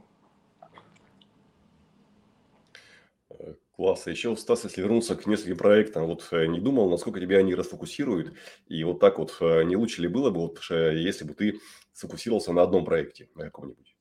[3.80, 4.06] Класс.
[4.08, 8.34] Еще, Стас, если вернуться к нескольким проектам, вот э, не думал, насколько тебя они расфокусируют,
[8.68, 11.58] и вот так вот э, не лучше ли было бы, вот, э, если бы ты
[11.94, 13.96] сфокусировался на одном проекте, на каком-нибудь?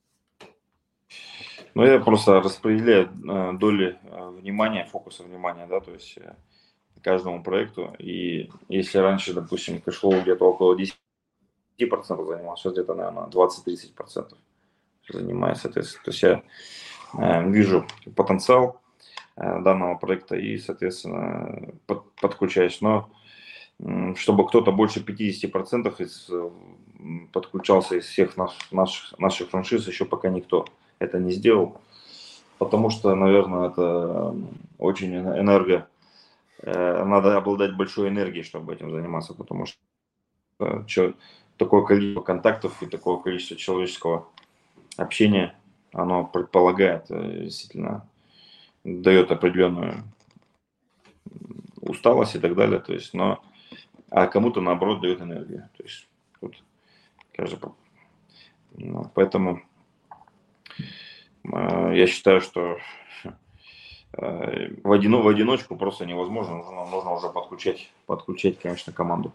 [1.75, 3.09] Ну, я просто распределяю
[3.57, 6.19] доли внимания, фокуса внимания, да, то есть
[7.01, 7.95] каждому проекту.
[7.99, 10.91] И если раньше, допустим, Cash Flow где-то около 10%
[11.79, 14.33] занимался, сейчас где-то, наверное, 20-30%
[15.07, 16.03] занимаюсь, соответственно.
[16.03, 18.81] То есть я вижу потенциал
[19.39, 22.81] данного проекта и, соответственно, под, подключаюсь.
[22.81, 23.09] Но
[24.15, 26.29] чтобы кто-то больше 50% из,
[27.31, 30.65] подключался из всех наш, наш, наших франшиз, еще пока никто
[30.99, 31.79] это не сделал.
[32.57, 34.35] Потому что, наверное, это
[34.77, 35.87] очень энерго...
[36.61, 39.79] Э, надо обладать большой энергией, чтобы этим заниматься, потому что
[40.59, 41.13] э,
[41.55, 44.27] такое количество контактов и такое количество человеческого
[44.97, 45.55] общения,
[45.93, 48.08] оно предполагает, э, действительно,
[48.97, 50.03] дает определенную
[51.81, 52.79] усталость и так далее.
[52.79, 53.41] То есть, но
[54.09, 55.69] а кому-то наоборот дает энергию.
[55.77, 56.07] То есть
[56.39, 56.63] тут
[57.33, 57.59] каждый...
[58.71, 59.61] Ну, поэтому
[61.43, 62.77] э, я считаю, что
[64.13, 69.33] э, в, одино, в одиночку просто невозможно, нужно, нужно уже подключать, подключать, конечно, команду.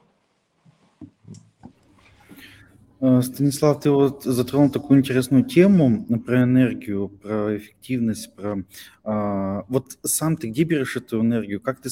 [3.04, 8.64] Э, Станислав, ты вот затронул такую интересную тему про энергию, про эффективность, про
[9.04, 11.90] а, вот сам ты где берешь эту энергию, как ты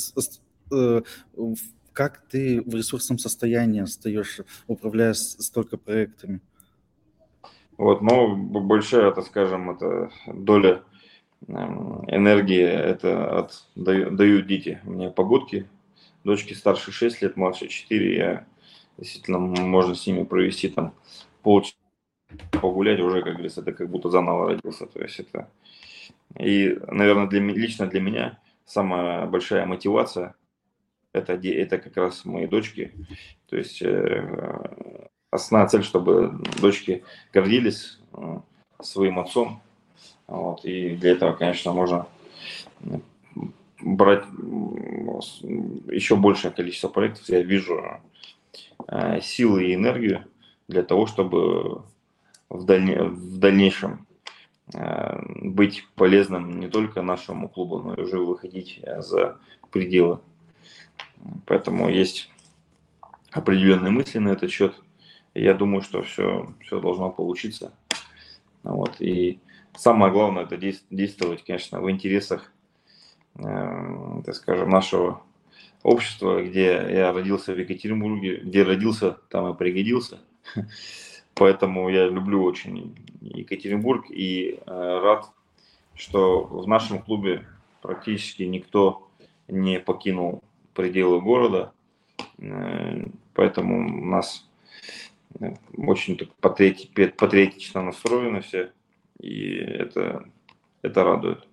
[1.93, 6.41] как ты в ресурсном состоянии остаешься, управляя столько проектами?
[7.77, 10.83] Вот, ну, большая, так скажем, это доля
[11.47, 14.81] эм, энергии, это от, дают дети.
[14.85, 15.69] Меня погодки,
[16.25, 18.47] дочки старше 6 лет, младше 4, я
[18.99, 20.95] действительно можно с ними провести там
[21.43, 21.77] полчаса
[22.61, 24.87] погулять уже, как говорится, это как будто заново родился.
[24.87, 25.49] То есть это
[26.39, 30.35] и, наверное, для, лично для меня самая большая мотивация
[31.13, 32.93] это, это как раз мои дочки.
[33.49, 38.41] То есть э, основная цель, чтобы дочки гордились э,
[38.81, 39.61] своим отцом.
[40.27, 42.07] Вот, и для этого, конечно, можно
[43.81, 44.25] брать
[45.91, 47.29] еще большее количество проектов.
[47.29, 48.01] Я вижу
[49.23, 50.25] силы и энергию
[50.69, 51.83] для того, чтобы
[52.49, 54.07] в, дальне, в дальнейшем
[55.37, 59.39] быть полезным не только нашему клубу, но и уже выходить за
[59.71, 60.21] пределы
[61.47, 62.31] Поэтому есть
[63.31, 64.75] определенные мысли на этот счет.
[65.35, 67.73] я думаю, что все, все должно получиться.
[68.63, 69.01] Вот.
[69.01, 69.41] И
[69.77, 72.53] самое главное это действовать, конечно, в интересах,
[73.37, 75.23] э, так скажем, нашего
[75.83, 80.21] общества, где я родился в Екатеринбурге, где родился, там и пригодился.
[81.35, 85.31] Поэтому я люблю очень Екатеринбург и э, рад,
[85.95, 87.47] что в нашем клубе
[87.81, 89.09] практически никто
[89.49, 90.43] не покинул
[90.75, 91.73] пределы города.
[92.39, 94.47] Э, поэтому у нас
[95.41, 98.73] э, очень патриоти, патриотично настроены все.
[99.19, 100.25] И это,
[100.83, 101.47] это радует.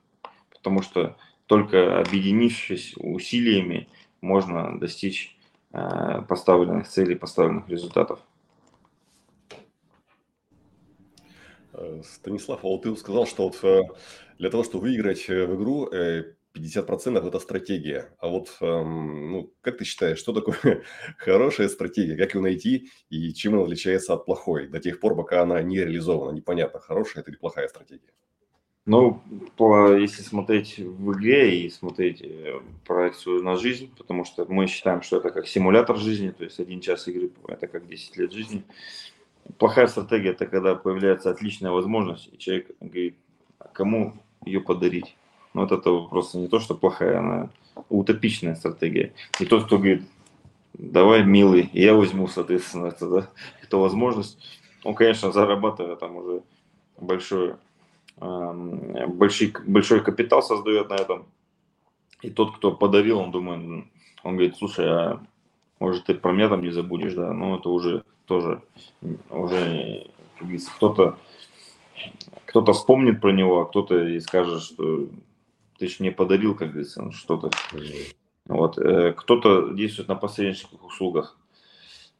[0.51, 1.15] Потому что
[1.45, 3.87] только объединившись усилиями,
[4.21, 5.37] можно достичь
[5.71, 8.19] э, поставленных целей, поставленных результатов.
[12.03, 13.97] Станислав, а вот ты сказал, что вот
[14.37, 15.87] для того, чтобы выиграть в игру,
[16.53, 18.13] 50% это стратегия.
[18.19, 20.83] А вот эм, ну, как ты считаешь, что такое
[21.17, 22.15] хорошая стратегия?
[22.15, 24.67] Как ее найти и чем она отличается от плохой?
[24.67, 28.11] До тех пор, пока она не реализована, непонятно, хорошая это или плохая стратегия.
[28.89, 29.21] Ну,
[29.55, 35.03] по, если смотреть в игре и смотреть э, проекцию на жизнь, потому что мы считаем,
[35.03, 38.63] что это как симулятор жизни, то есть один час игры– это как 10 лет жизни.
[39.59, 43.15] Плохая стратегия– это когда появляется отличная возможность, и человек говорит,
[43.59, 45.15] «А кому ее подарить?
[45.53, 47.49] Ну, вот это просто не то, что плохая, она
[47.89, 49.13] утопичная стратегия.
[49.39, 50.01] И тот, кто говорит,
[50.73, 53.29] давай, милый, я возьму, соответственно, это, да,
[53.61, 54.39] эту возможность,
[54.83, 56.41] он, конечно, зарабатывает там уже
[56.97, 57.55] большой, э,
[58.19, 61.25] большой, большой капитал создает на этом.
[62.21, 63.85] И тот, кто подарил, он думает,
[64.23, 65.21] он говорит, слушай, а
[65.79, 68.61] может ты про меня там не забудешь, да, ну это уже тоже,
[69.29, 70.07] уже,
[70.75, 71.17] кто-то
[72.45, 75.07] кто-то вспомнит про него, а кто-то и скажет, что
[75.77, 77.51] ты же мне подарил, как говорится, ну, что-то.
[78.45, 78.77] Вот.
[78.79, 81.37] Э, кто-то действует на посреднических услугах.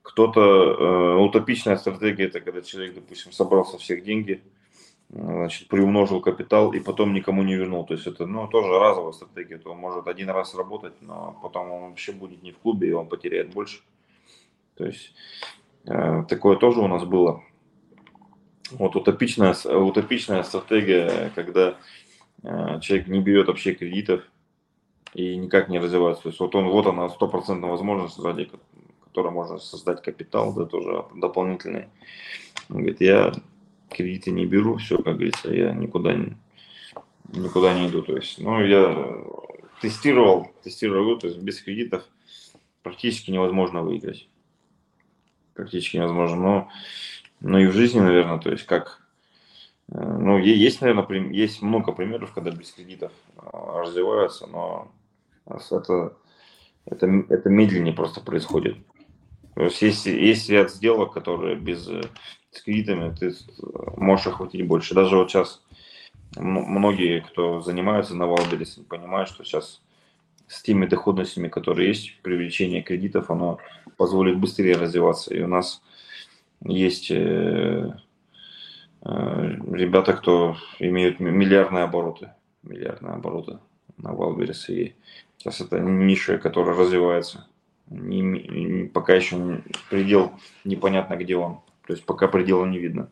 [0.03, 4.43] Кто-то э, утопичная стратегия это когда человек, допустим, собрал со всех деньги,
[5.09, 7.85] значит, приумножил капитал и потом никому не вернул.
[7.85, 9.57] То есть это ну, тоже разовая стратегия.
[9.57, 12.93] То он может один раз работать, но потом он вообще будет не в клубе, и
[12.93, 13.81] он потеряет больше.
[14.75, 15.13] То есть
[15.85, 17.43] э, такое тоже у нас было.
[18.71, 21.77] Вот утопичная, утопичная стратегия, когда
[22.43, 24.23] Э, человек не берет вообще кредитов
[25.13, 26.23] и никак не развивается.
[26.23, 28.49] То есть вот он, вот она стопроцентная возможность, ради
[29.03, 31.87] которой можно создать капитал, да, тоже дополнительный.
[32.69, 33.33] Он говорит, я
[33.89, 36.37] кредиты не беру, все, как говорится, я никуда не,
[37.33, 38.01] никуда не иду.
[38.01, 39.23] То есть, ну, я
[39.81, 42.03] тестировал, тестировал, то есть без кредитов
[42.83, 44.27] практически невозможно выиграть.
[45.53, 46.37] Практически невозможно.
[46.37, 46.69] Но,
[47.41, 49.01] но и в жизни, наверное, то есть как...
[49.91, 54.91] Э, ну, есть, наверное, есть много примеров, когда без кредитов а, развиваются, но
[55.45, 56.17] это,
[56.85, 58.77] это, это медленнее просто происходит.
[59.55, 62.01] То есть есть, есть ряд сделок, которые без э,
[62.51, 63.33] с кредитами ты
[63.97, 64.95] можешь охватить больше.
[64.95, 65.61] Даже вот сейчас
[66.37, 69.81] многие, кто занимается на Wildberries, понимают, что сейчас
[70.47, 73.59] с теми доходностями, которые есть, привлечение кредитов, оно
[73.97, 75.33] позволит быстрее развиваться.
[75.33, 75.81] И у нас
[76.63, 77.93] есть э,
[79.03, 82.31] э, ребята, кто имеют миллиардные обороты,
[82.63, 83.59] миллиардные обороты
[83.97, 84.69] на Wildberries.
[84.69, 84.95] И
[85.37, 87.45] сейчас это ниша, которая развивается.
[87.87, 90.31] Не, пока еще предел
[90.63, 91.59] непонятно, где он.
[91.89, 93.09] То есть пока предела не видно.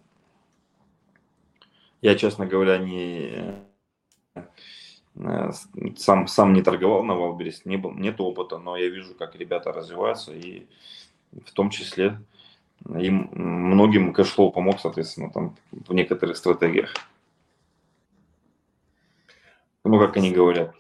[1.99, 3.65] Я, честно говоря, не
[5.15, 5.51] э,
[5.95, 9.73] сам, сам не торговал на Wildberries, не был, нет опыта, но я вижу, как ребята
[9.73, 10.67] развиваются, и
[11.32, 12.21] в том числе
[12.88, 16.93] им многим Cash Flow помог, соответственно, там в некоторых стратегиях.
[19.84, 20.75] Ну, как они говорят.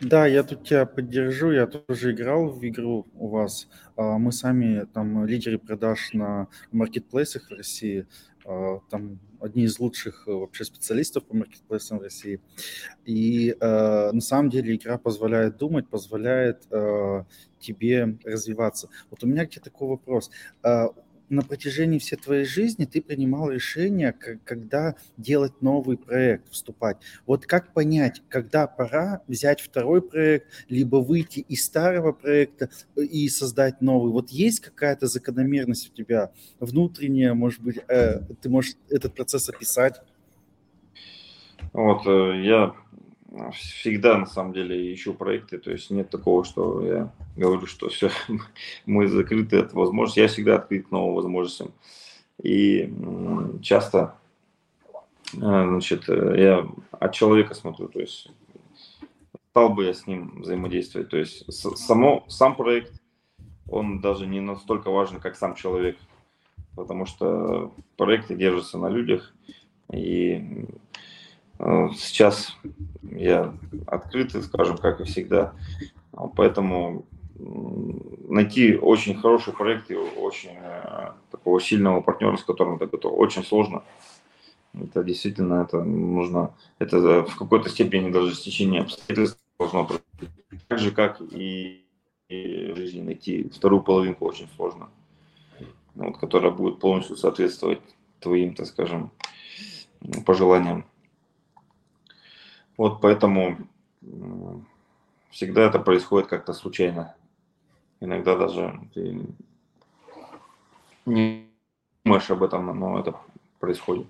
[0.00, 1.50] Да, я тут тебя поддержу.
[1.50, 3.68] Я тоже играл в игру у вас.
[3.96, 8.06] А, мы сами там лидеры продаж на маркетплейсах в России.
[8.44, 12.40] А, там одни из лучших э, вообще специалистов по маркетплейсам в России.
[13.04, 17.24] И э, на самом деле игра позволяет думать, позволяет э,
[17.58, 18.88] тебе развиваться.
[19.10, 20.30] Вот у меня к тебе такой вопрос.
[21.28, 24.12] На протяжении всей твоей жизни ты принимал решение,
[24.44, 26.96] когда делать новый проект, вступать.
[27.26, 33.28] Вот как понять, когда пора взять второй проект, либо выйти из старого проекта э, и
[33.28, 34.10] создать новый?
[34.10, 40.00] Вот есть какая-то закономерность у тебя внутренняя, может быть, э, ты можешь этот процесс описать?
[41.72, 42.74] Вот, э, я
[43.52, 48.10] всегда на самом деле ищу проекты, то есть нет такого, что я говорю, что все,
[48.86, 50.22] мы закрыты от возможностей.
[50.22, 51.72] Я всегда открыт к новым возможностям.
[52.42, 52.92] И
[53.62, 54.14] часто,
[55.34, 58.30] э, значит, э, я от человека смотрю, то есть
[59.50, 61.08] стал бы я с ним взаимодействовать.
[61.08, 62.92] То есть само, сам проект,
[63.68, 65.98] он даже не настолько важен, как сам человек,
[66.76, 69.34] потому что проекты держатся на людях,
[69.92, 70.66] и
[71.58, 72.56] сейчас
[73.02, 73.54] я
[73.86, 75.52] открытый, скажем, как и всегда.
[76.36, 77.04] Поэтому
[77.38, 83.44] найти очень хороший проект и очень э, такого сильного партнера, с которым ты готов, очень
[83.44, 83.84] сложно.
[84.74, 90.66] Это действительно это нужно, это в какой-то степени даже стечение обстоятельств должно происходить.
[90.68, 91.84] Так же, как и,
[92.28, 94.90] и в жизни найти вторую половинку очень сложно,
[95.94, 97.80] вот, которая будет полностью соответствовать
[98.20, 99.10] твоим, так скажем,
[100.26, 100.84] пожеланиям.
[102.78, 103.58] Вот поэтому
[105.30, 107.14] всегда это происходит как-то случайно.
[108.00, 109.26] Иногда даже ты
[111.04, 111.48] не
[112.04, 113.20] думаешь об этом, но это
[113.58, 114.06] происходит.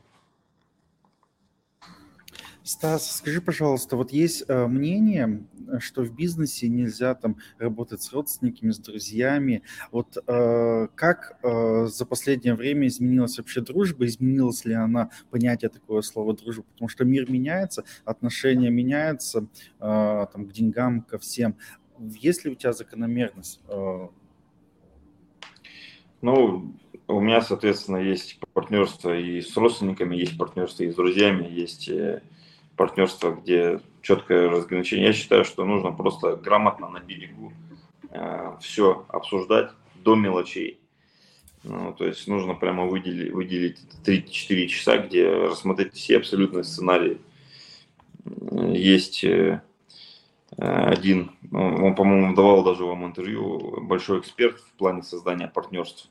[2.68, 5.42] Стас, скажи, пожалуйста, вот есть э, мнение,
[5.78, 9.62] что в бизнесе нельзя там работать с родственниками, с друзьями.
[9.90, 14.04] Вот э, как э, за последнее время изменилась вообще дружба?
[14.04, 16.64] Изменилась ли она понятие такого слова дружба?
[16.74, 19.46] Потому что мир меняется, отношения меняются
[19.80, 21.56] э, там, к деньгам, ко всем.
[21.98, 23.62] Есть ли у тебя закономерность?
[23.68, 24.08] Э?
[26.20, 26.74] Ну,
[27.06, 31.90] у меня, соответственно, есть партнерство и с родственниками, есть партнерство и с друзьями, есть
[32.78, 35.08] партнерство, где четкое разграничение.
[35.08, 37.52] Я считаю, что нужно просто грамотно на берегу
[38.10, 40.80] э, все обсуждать до мелочей.
[41.64, 47.18] Ну, то есть нужно прямо выделить, выделить 3-4 часа, где рассмотреть все абсолютные сценарии.
[48.72, 49.60] Есть э,
[50.56, 56.10] один, ну, он, по-моему, давал даже вам интервью, большой эксперт в плане создания партнерств.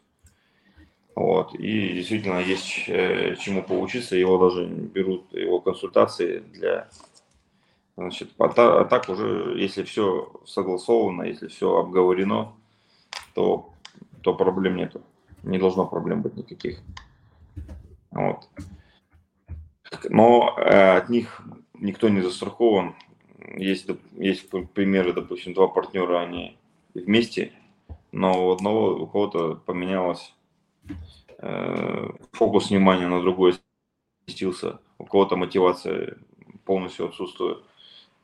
[1.18, 1.55] Вот.
[1.55, 4.15] И действительно есть э, чему поучиться.
[4.15, 6.89] Его даже берут, его консультации для...
[7.95, 12.53] Значит, а, а так уже, если все согласовано, если все обговорено,
[13.34, 13.74] то,
[14.22, 15.01] то проблем нету.
[15.41, 16.84] Не должно проблем быть никаких.
[18.11, 18.47] Вот.
[20.09, 21.41] Но э, от них
[21.74, 22.93] никто не застрахован.
[23.55, 26.59] Есть, есть примеры, допустим, два партнера, они
[26.93, 27.53] вместе,
[28.11, 30.36] но у одного, у кого-то поменялось
[32.32, 33.56] фокус внимания на другой
[34.26, 36.18] сместился, у кого-то мотивация
[36.66, 37.64] полностью отсутствует.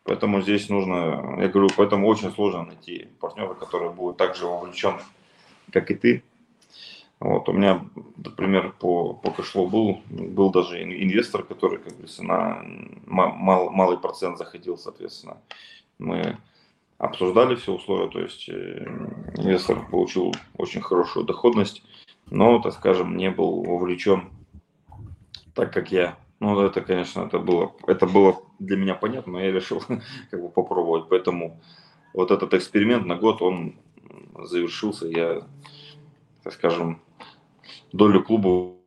[0.03, 4.99] Поэтому здесь нужно, я говорю, поэтому очень сложно найти партнера, который будет так же вовлечен,
[5.71, 6.23] как и ты.
[7.19, 7.85] Вот, у меня,
[8.17, 12.65] например, по, по кэшло был, был даже инвестор, который, как говорится, на
[13.05, 15.37] мал, малый процент заходил, соответственно.
[15.99, 16.37] Мы
[16.97, 18.85] обсуждали все условия, то есть э,
[19.37, 21.81] инвестор получил очень хорошую доходность,
[22.33, 24.31] но, так скажем, не был вовлечен
[25.53, 26.17] так, как я.
[26.39, 29.83] Ну, это, конечно, это было, это было для меня понятно, но я решил
[30.31, 31.09] как бы попробовать.
[31.09, 31.61] Поэтому
[32.11, 33.75] вот этот эксперимент на год, он
[34.35, 35.05] завершился.
[35.05, 35.47] Я,
[36.43, 37.03] так скажем,
[37.91, 38.77] долю клуба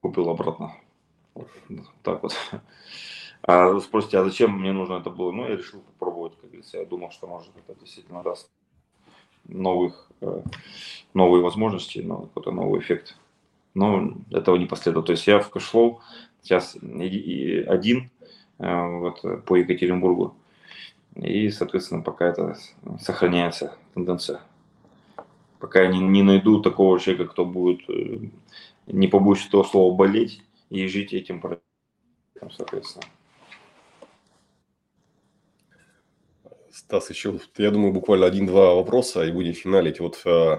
[0.00, 0.74] купил обратно.
[2.02, 2.34] Так вот.
[3.42, 5.30] А спросите, а зачем мне нужно это было?
[5.30, 6.78] Ну, я решил попробовать, как говорится.
[6.78, 8.50] Я думал, что может это действительно даст
[9.48, 10.42] новых, э,
[11.14, 13.16] новые возможности, какой-то новый эффект.
[13.74, 15.06] Но этого не последовало.
[15.06, 16.00] То есть я в Cash Flow
[16.42, 18.10] сейчас один
[18.58, 20.34] э, вот, по Екатеринбургу.
[21.16, 22.56] И, соответственно, пока это
[23.00, 24.40] сохраняется тенденция.
[25.58, 28.28] Пока я не, не найду такого человека, кто будет, э,
[28.86, 33.04] не побоюсь этого слова, болеть и жить этим проектом, соответственно.
[36.78, 39.98] Стас, еще, я думаю, буквально один-два вопроса и будем финалить.
[39.98, 40.58] Вот э,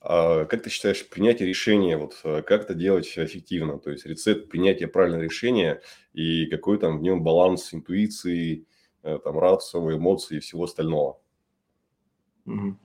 [0.00, 3.80] а как ты считаешь, принятие решения, вот э, как это делать эффективно?
[3.80, 5.82] То есть рецепт принятия правильного решения
[6.12, 8.66] и какой там в нем баланс интуиции,
[9.02, 11.18] э, там, рацио, эмоций и всего остального?
[12.44, 12.76] Ну,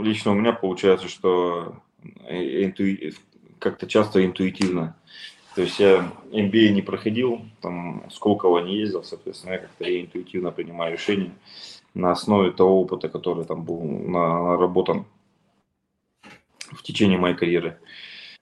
[0.00, 1.82] лично у меня получается, что
[2.28, 3.12] интуи...
[3.58, 4.96] как-то часто интуитивно.
[5.54, 10.50] То есть я MBA не проходил, там Сколково не ездил, соответственно, я как-то я интуитивно
[10.50, 11.32] принимаю решения
[11.94, 15.04] на основе того опыта, который там был наработан
[16.72, 17.78] в течение моей карьеры.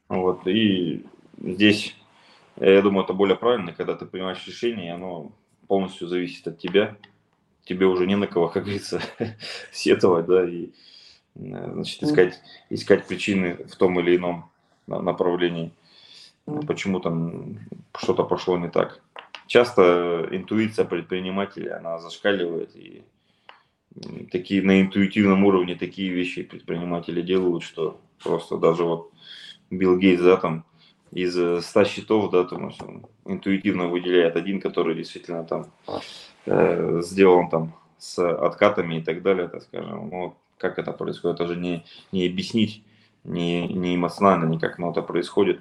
[0.08, 0.46] Вот.
[0.46, 1.04] И
[1.38, 1.94] здесь,
[2.56, 5.32] я думаю, это более правильно, когда ты принимаешь решение, и оно
[5.68, 6.96] полностью зависит от тебя.
[7.64, 9.02] Тебе уже не на кого, как говорится,
[9.72, 10.70] сетовать, да, и
[11.34, 12.40] значит, искать,
[12.70, 14.50] искать причины в том или ином
[14.86, 15.72] направлении,
[16.66, 17.58] почему там
[17.96, 19.00] что-то пошло не так.
[19.46, 23.02] Часто интуиция предпринимателя, она зашкаливает, и
[24.30, 29.10] такие на интуитивном уровне такие вещи предприниматели делают, что Просто даже вот
[29.70, 30.64] Билл Гейтс, да, там
[31.10, 31.34] из
[31.64, 32.72] 100 счетов, да, там
[33.24, 35.66] интуитивно выделяет один, который действительно там
[36.46, 40.08] э, сделан там с откатами и так далее, так скажем.
[40.10, 42.82] Ну, как это происходит, это же не, не объяснить,
[43.24, 45.60] не, не эмоционально никак, но это происходит.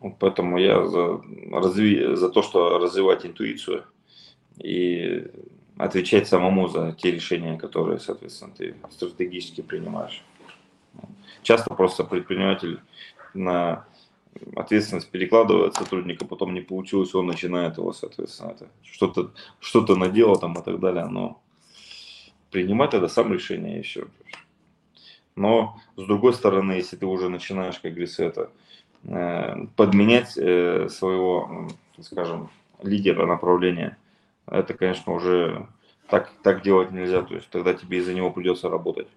[0.00, 1.20] Вот поэтому я за,
[1.52, 3.84] разви, за то, что развивать интуицию
[4.58, 5.26] и
[5.76, 10.22] отвечать самому за те решения, которые, соответственно, ты стратегически принимаешь.
[11.42, 12.80] Часто просто предприниматель
[13.34, 13.86] на
[14.56, 20.54] ответственность перекладывает сотрудника, потом не получилось, он начинает его, соответственно, это что-то что наделал там
[20.54, 21.40] и так далее, но
[22.50, 24.06] принимать это сам решение все.
[25.36, 28.50] Но с другой стороны, если ты уже начинаешь, как говорится, это
[29.76, 31.68] подменять э, своего,
[32.00, 32.50] скажем,
[32.82, 33.96] лидера направления,
[34.46, 35.66] это, конечно, уже
[36.08, 39.08] так, так делать нельзя, то есть тогда тебе из-за него придется работать.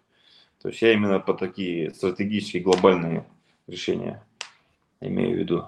[0.61, 3.25] То есть я именно по такие стратегические глобальные
[3.67, 4.23] решения
[4.99, 5.67] имею в виду.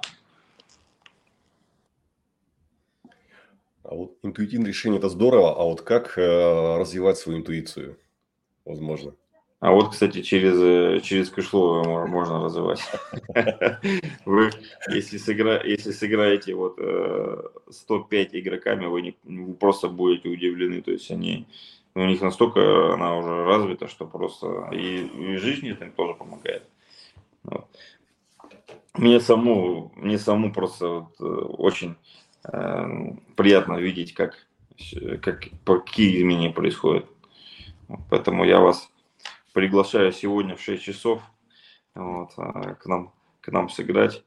[3.83, 7.97] А вот интуитивное решение это здорово, а вот как э, развивать свою интуицию,
[8.65, 9.13] возможно?
[9.63, 12.81] А вот, кстати, через, э, через кэшло можно развивать.
[14.25, 14.49] Вы,
[14.89, 16.77] если, сыгра, если сыграете вот
[17.69, 19.15] 105 э, игроками, вы
[19.53, 20.81] просто будете удивлены.
[20.81, 21.47] То есть они
[21.95, 26.63] у них настолько она уже развита, что просто и, и жизни это тоже помогает.
[27.43, 27.65] Вот.
[28.95, 31.95] Мне саму, мне саму просто вот, э, очень
[32.51, 34.45] э, приятно видеть, как,
[35.21, 37.05] как, какие изменения происходят.
[38.09, 38.89] Поэтому я вас
[39.53, 41.21] приглашаю сегодня в 6 часов
[41.95, 44.23] вот, э, к, нам, к нам сыграть.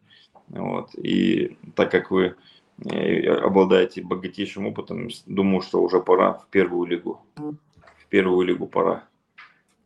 [0.49, 0.95] Вот.
[0.95, 2.37] И так как вы
[2.79, 7.20] обладаете богатейшим опытом, думаю, что уже пора в первую лигу.
[7.37, 9.05] В первую лигу пора.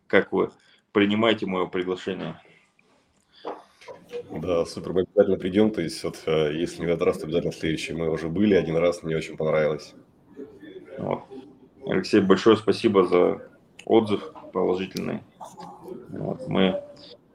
[0.06, 0.50] Как вы
[0.92, 2.40] принимаете мое приглашение?
[4.30, 5.70] Да, супер, мы обязательно придем.
[5.70, 7.94] То есть, вот, э, если не в этот раз, то обязательно следующий.
[7.94, 9.94] Мы уже были один раз, мне очень понравилось.
[10.98, 11.22] Вот.
[11.86, 13.48] Алексей, большое спасибо за
[13.84, 15.20] отзыв положительный.
[16.10, 16.48] Вот.
[16.48, 16.82] Мы,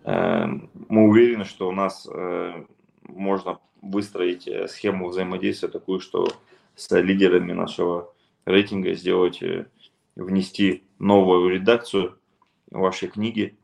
[0.04, 0.46] э,
[0.90, 2.66] мы уверены, что у нас э,
[3.04, 6.28] можно выстроить э, схему взаимодействия такую, что
[6.76, 8.14] с лидерами нашего
[8.46, 9.68] рейтинга сделать, э,
[10.16, 12.18] внести новую редакцию
[12.72, 13.56] вашей книги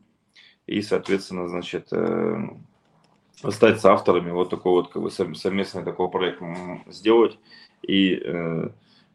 [0.66, 2.48] и, соответственно, значит, э,
[3.50, 6.40] стать с авторами вот такой вот как бы совместный такой проект
[6.86, 7.38] сделать.
[7.82, 8.22] И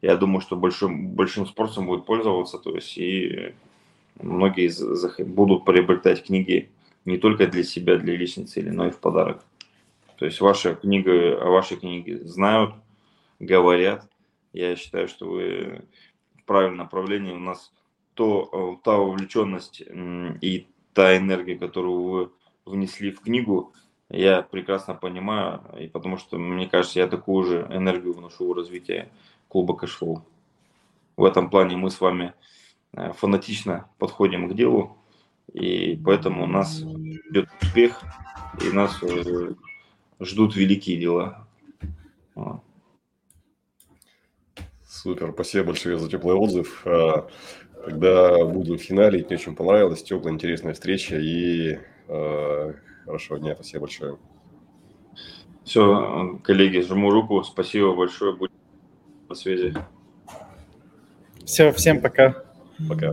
[0.02, 3.54] я думаю, что большим, большим спросом будет пользоваться, то есть и
[4.22, 4.72] многие
[5.24, 6.70] будут приобретать книги
[7.06, 9.44] не только для себя, для личной цели, но и в подарок.
[10.18, 12.74] То есть ваша книга, о вашей книге знают,
[13.40, 14.10] говорят.
[14.52, 15.84] Я считаю, что вы
[16.36, 17.32] в правильном направлении.
[17.32, 17.72] У нас
[18.14, 19.82] то, та увлеченность
[20.42, 22.32] и та энергия, которую вы
[22.66, 23.74] внесли в книгу,
[24.10, 29.10] я прекрасно понимаю, и потому что, мне кажется, я такую же энергию вношу в развитие
[29.50, 30.26] клуба Cash Flow.
[31.18, 32.34] В этом плане мы с вами э,
[33.18, 34.98] фанатично подходим к делу,
[35.54, 38.02] и поэтому у нас идет успех,
[38.64, 39.54] и нас э,
[40.20, 41.48] ждут великие дела.
[44.86, 46.82] Супер, спасибо большое за теплый отзыв.
[46.86, 47.28] А,
[47.86, 51.78] когда буду финалить, мне очень понравилась теплая, интересная встреча и
[52.08, 52.74] э,
[53.06, 53.54] хорошего дня.
[53.56, 54.18] Спасибо большое.
[55.64, 57.44] Все, коллеги, жму руку.
[57.44, 58.36] Спасибо большое.
[58.36, 58.56] Будем
[59.30, 59.74] на связи.
[61.46, 62.47] Все, всем пока.
[62.88, 63.12] Пока.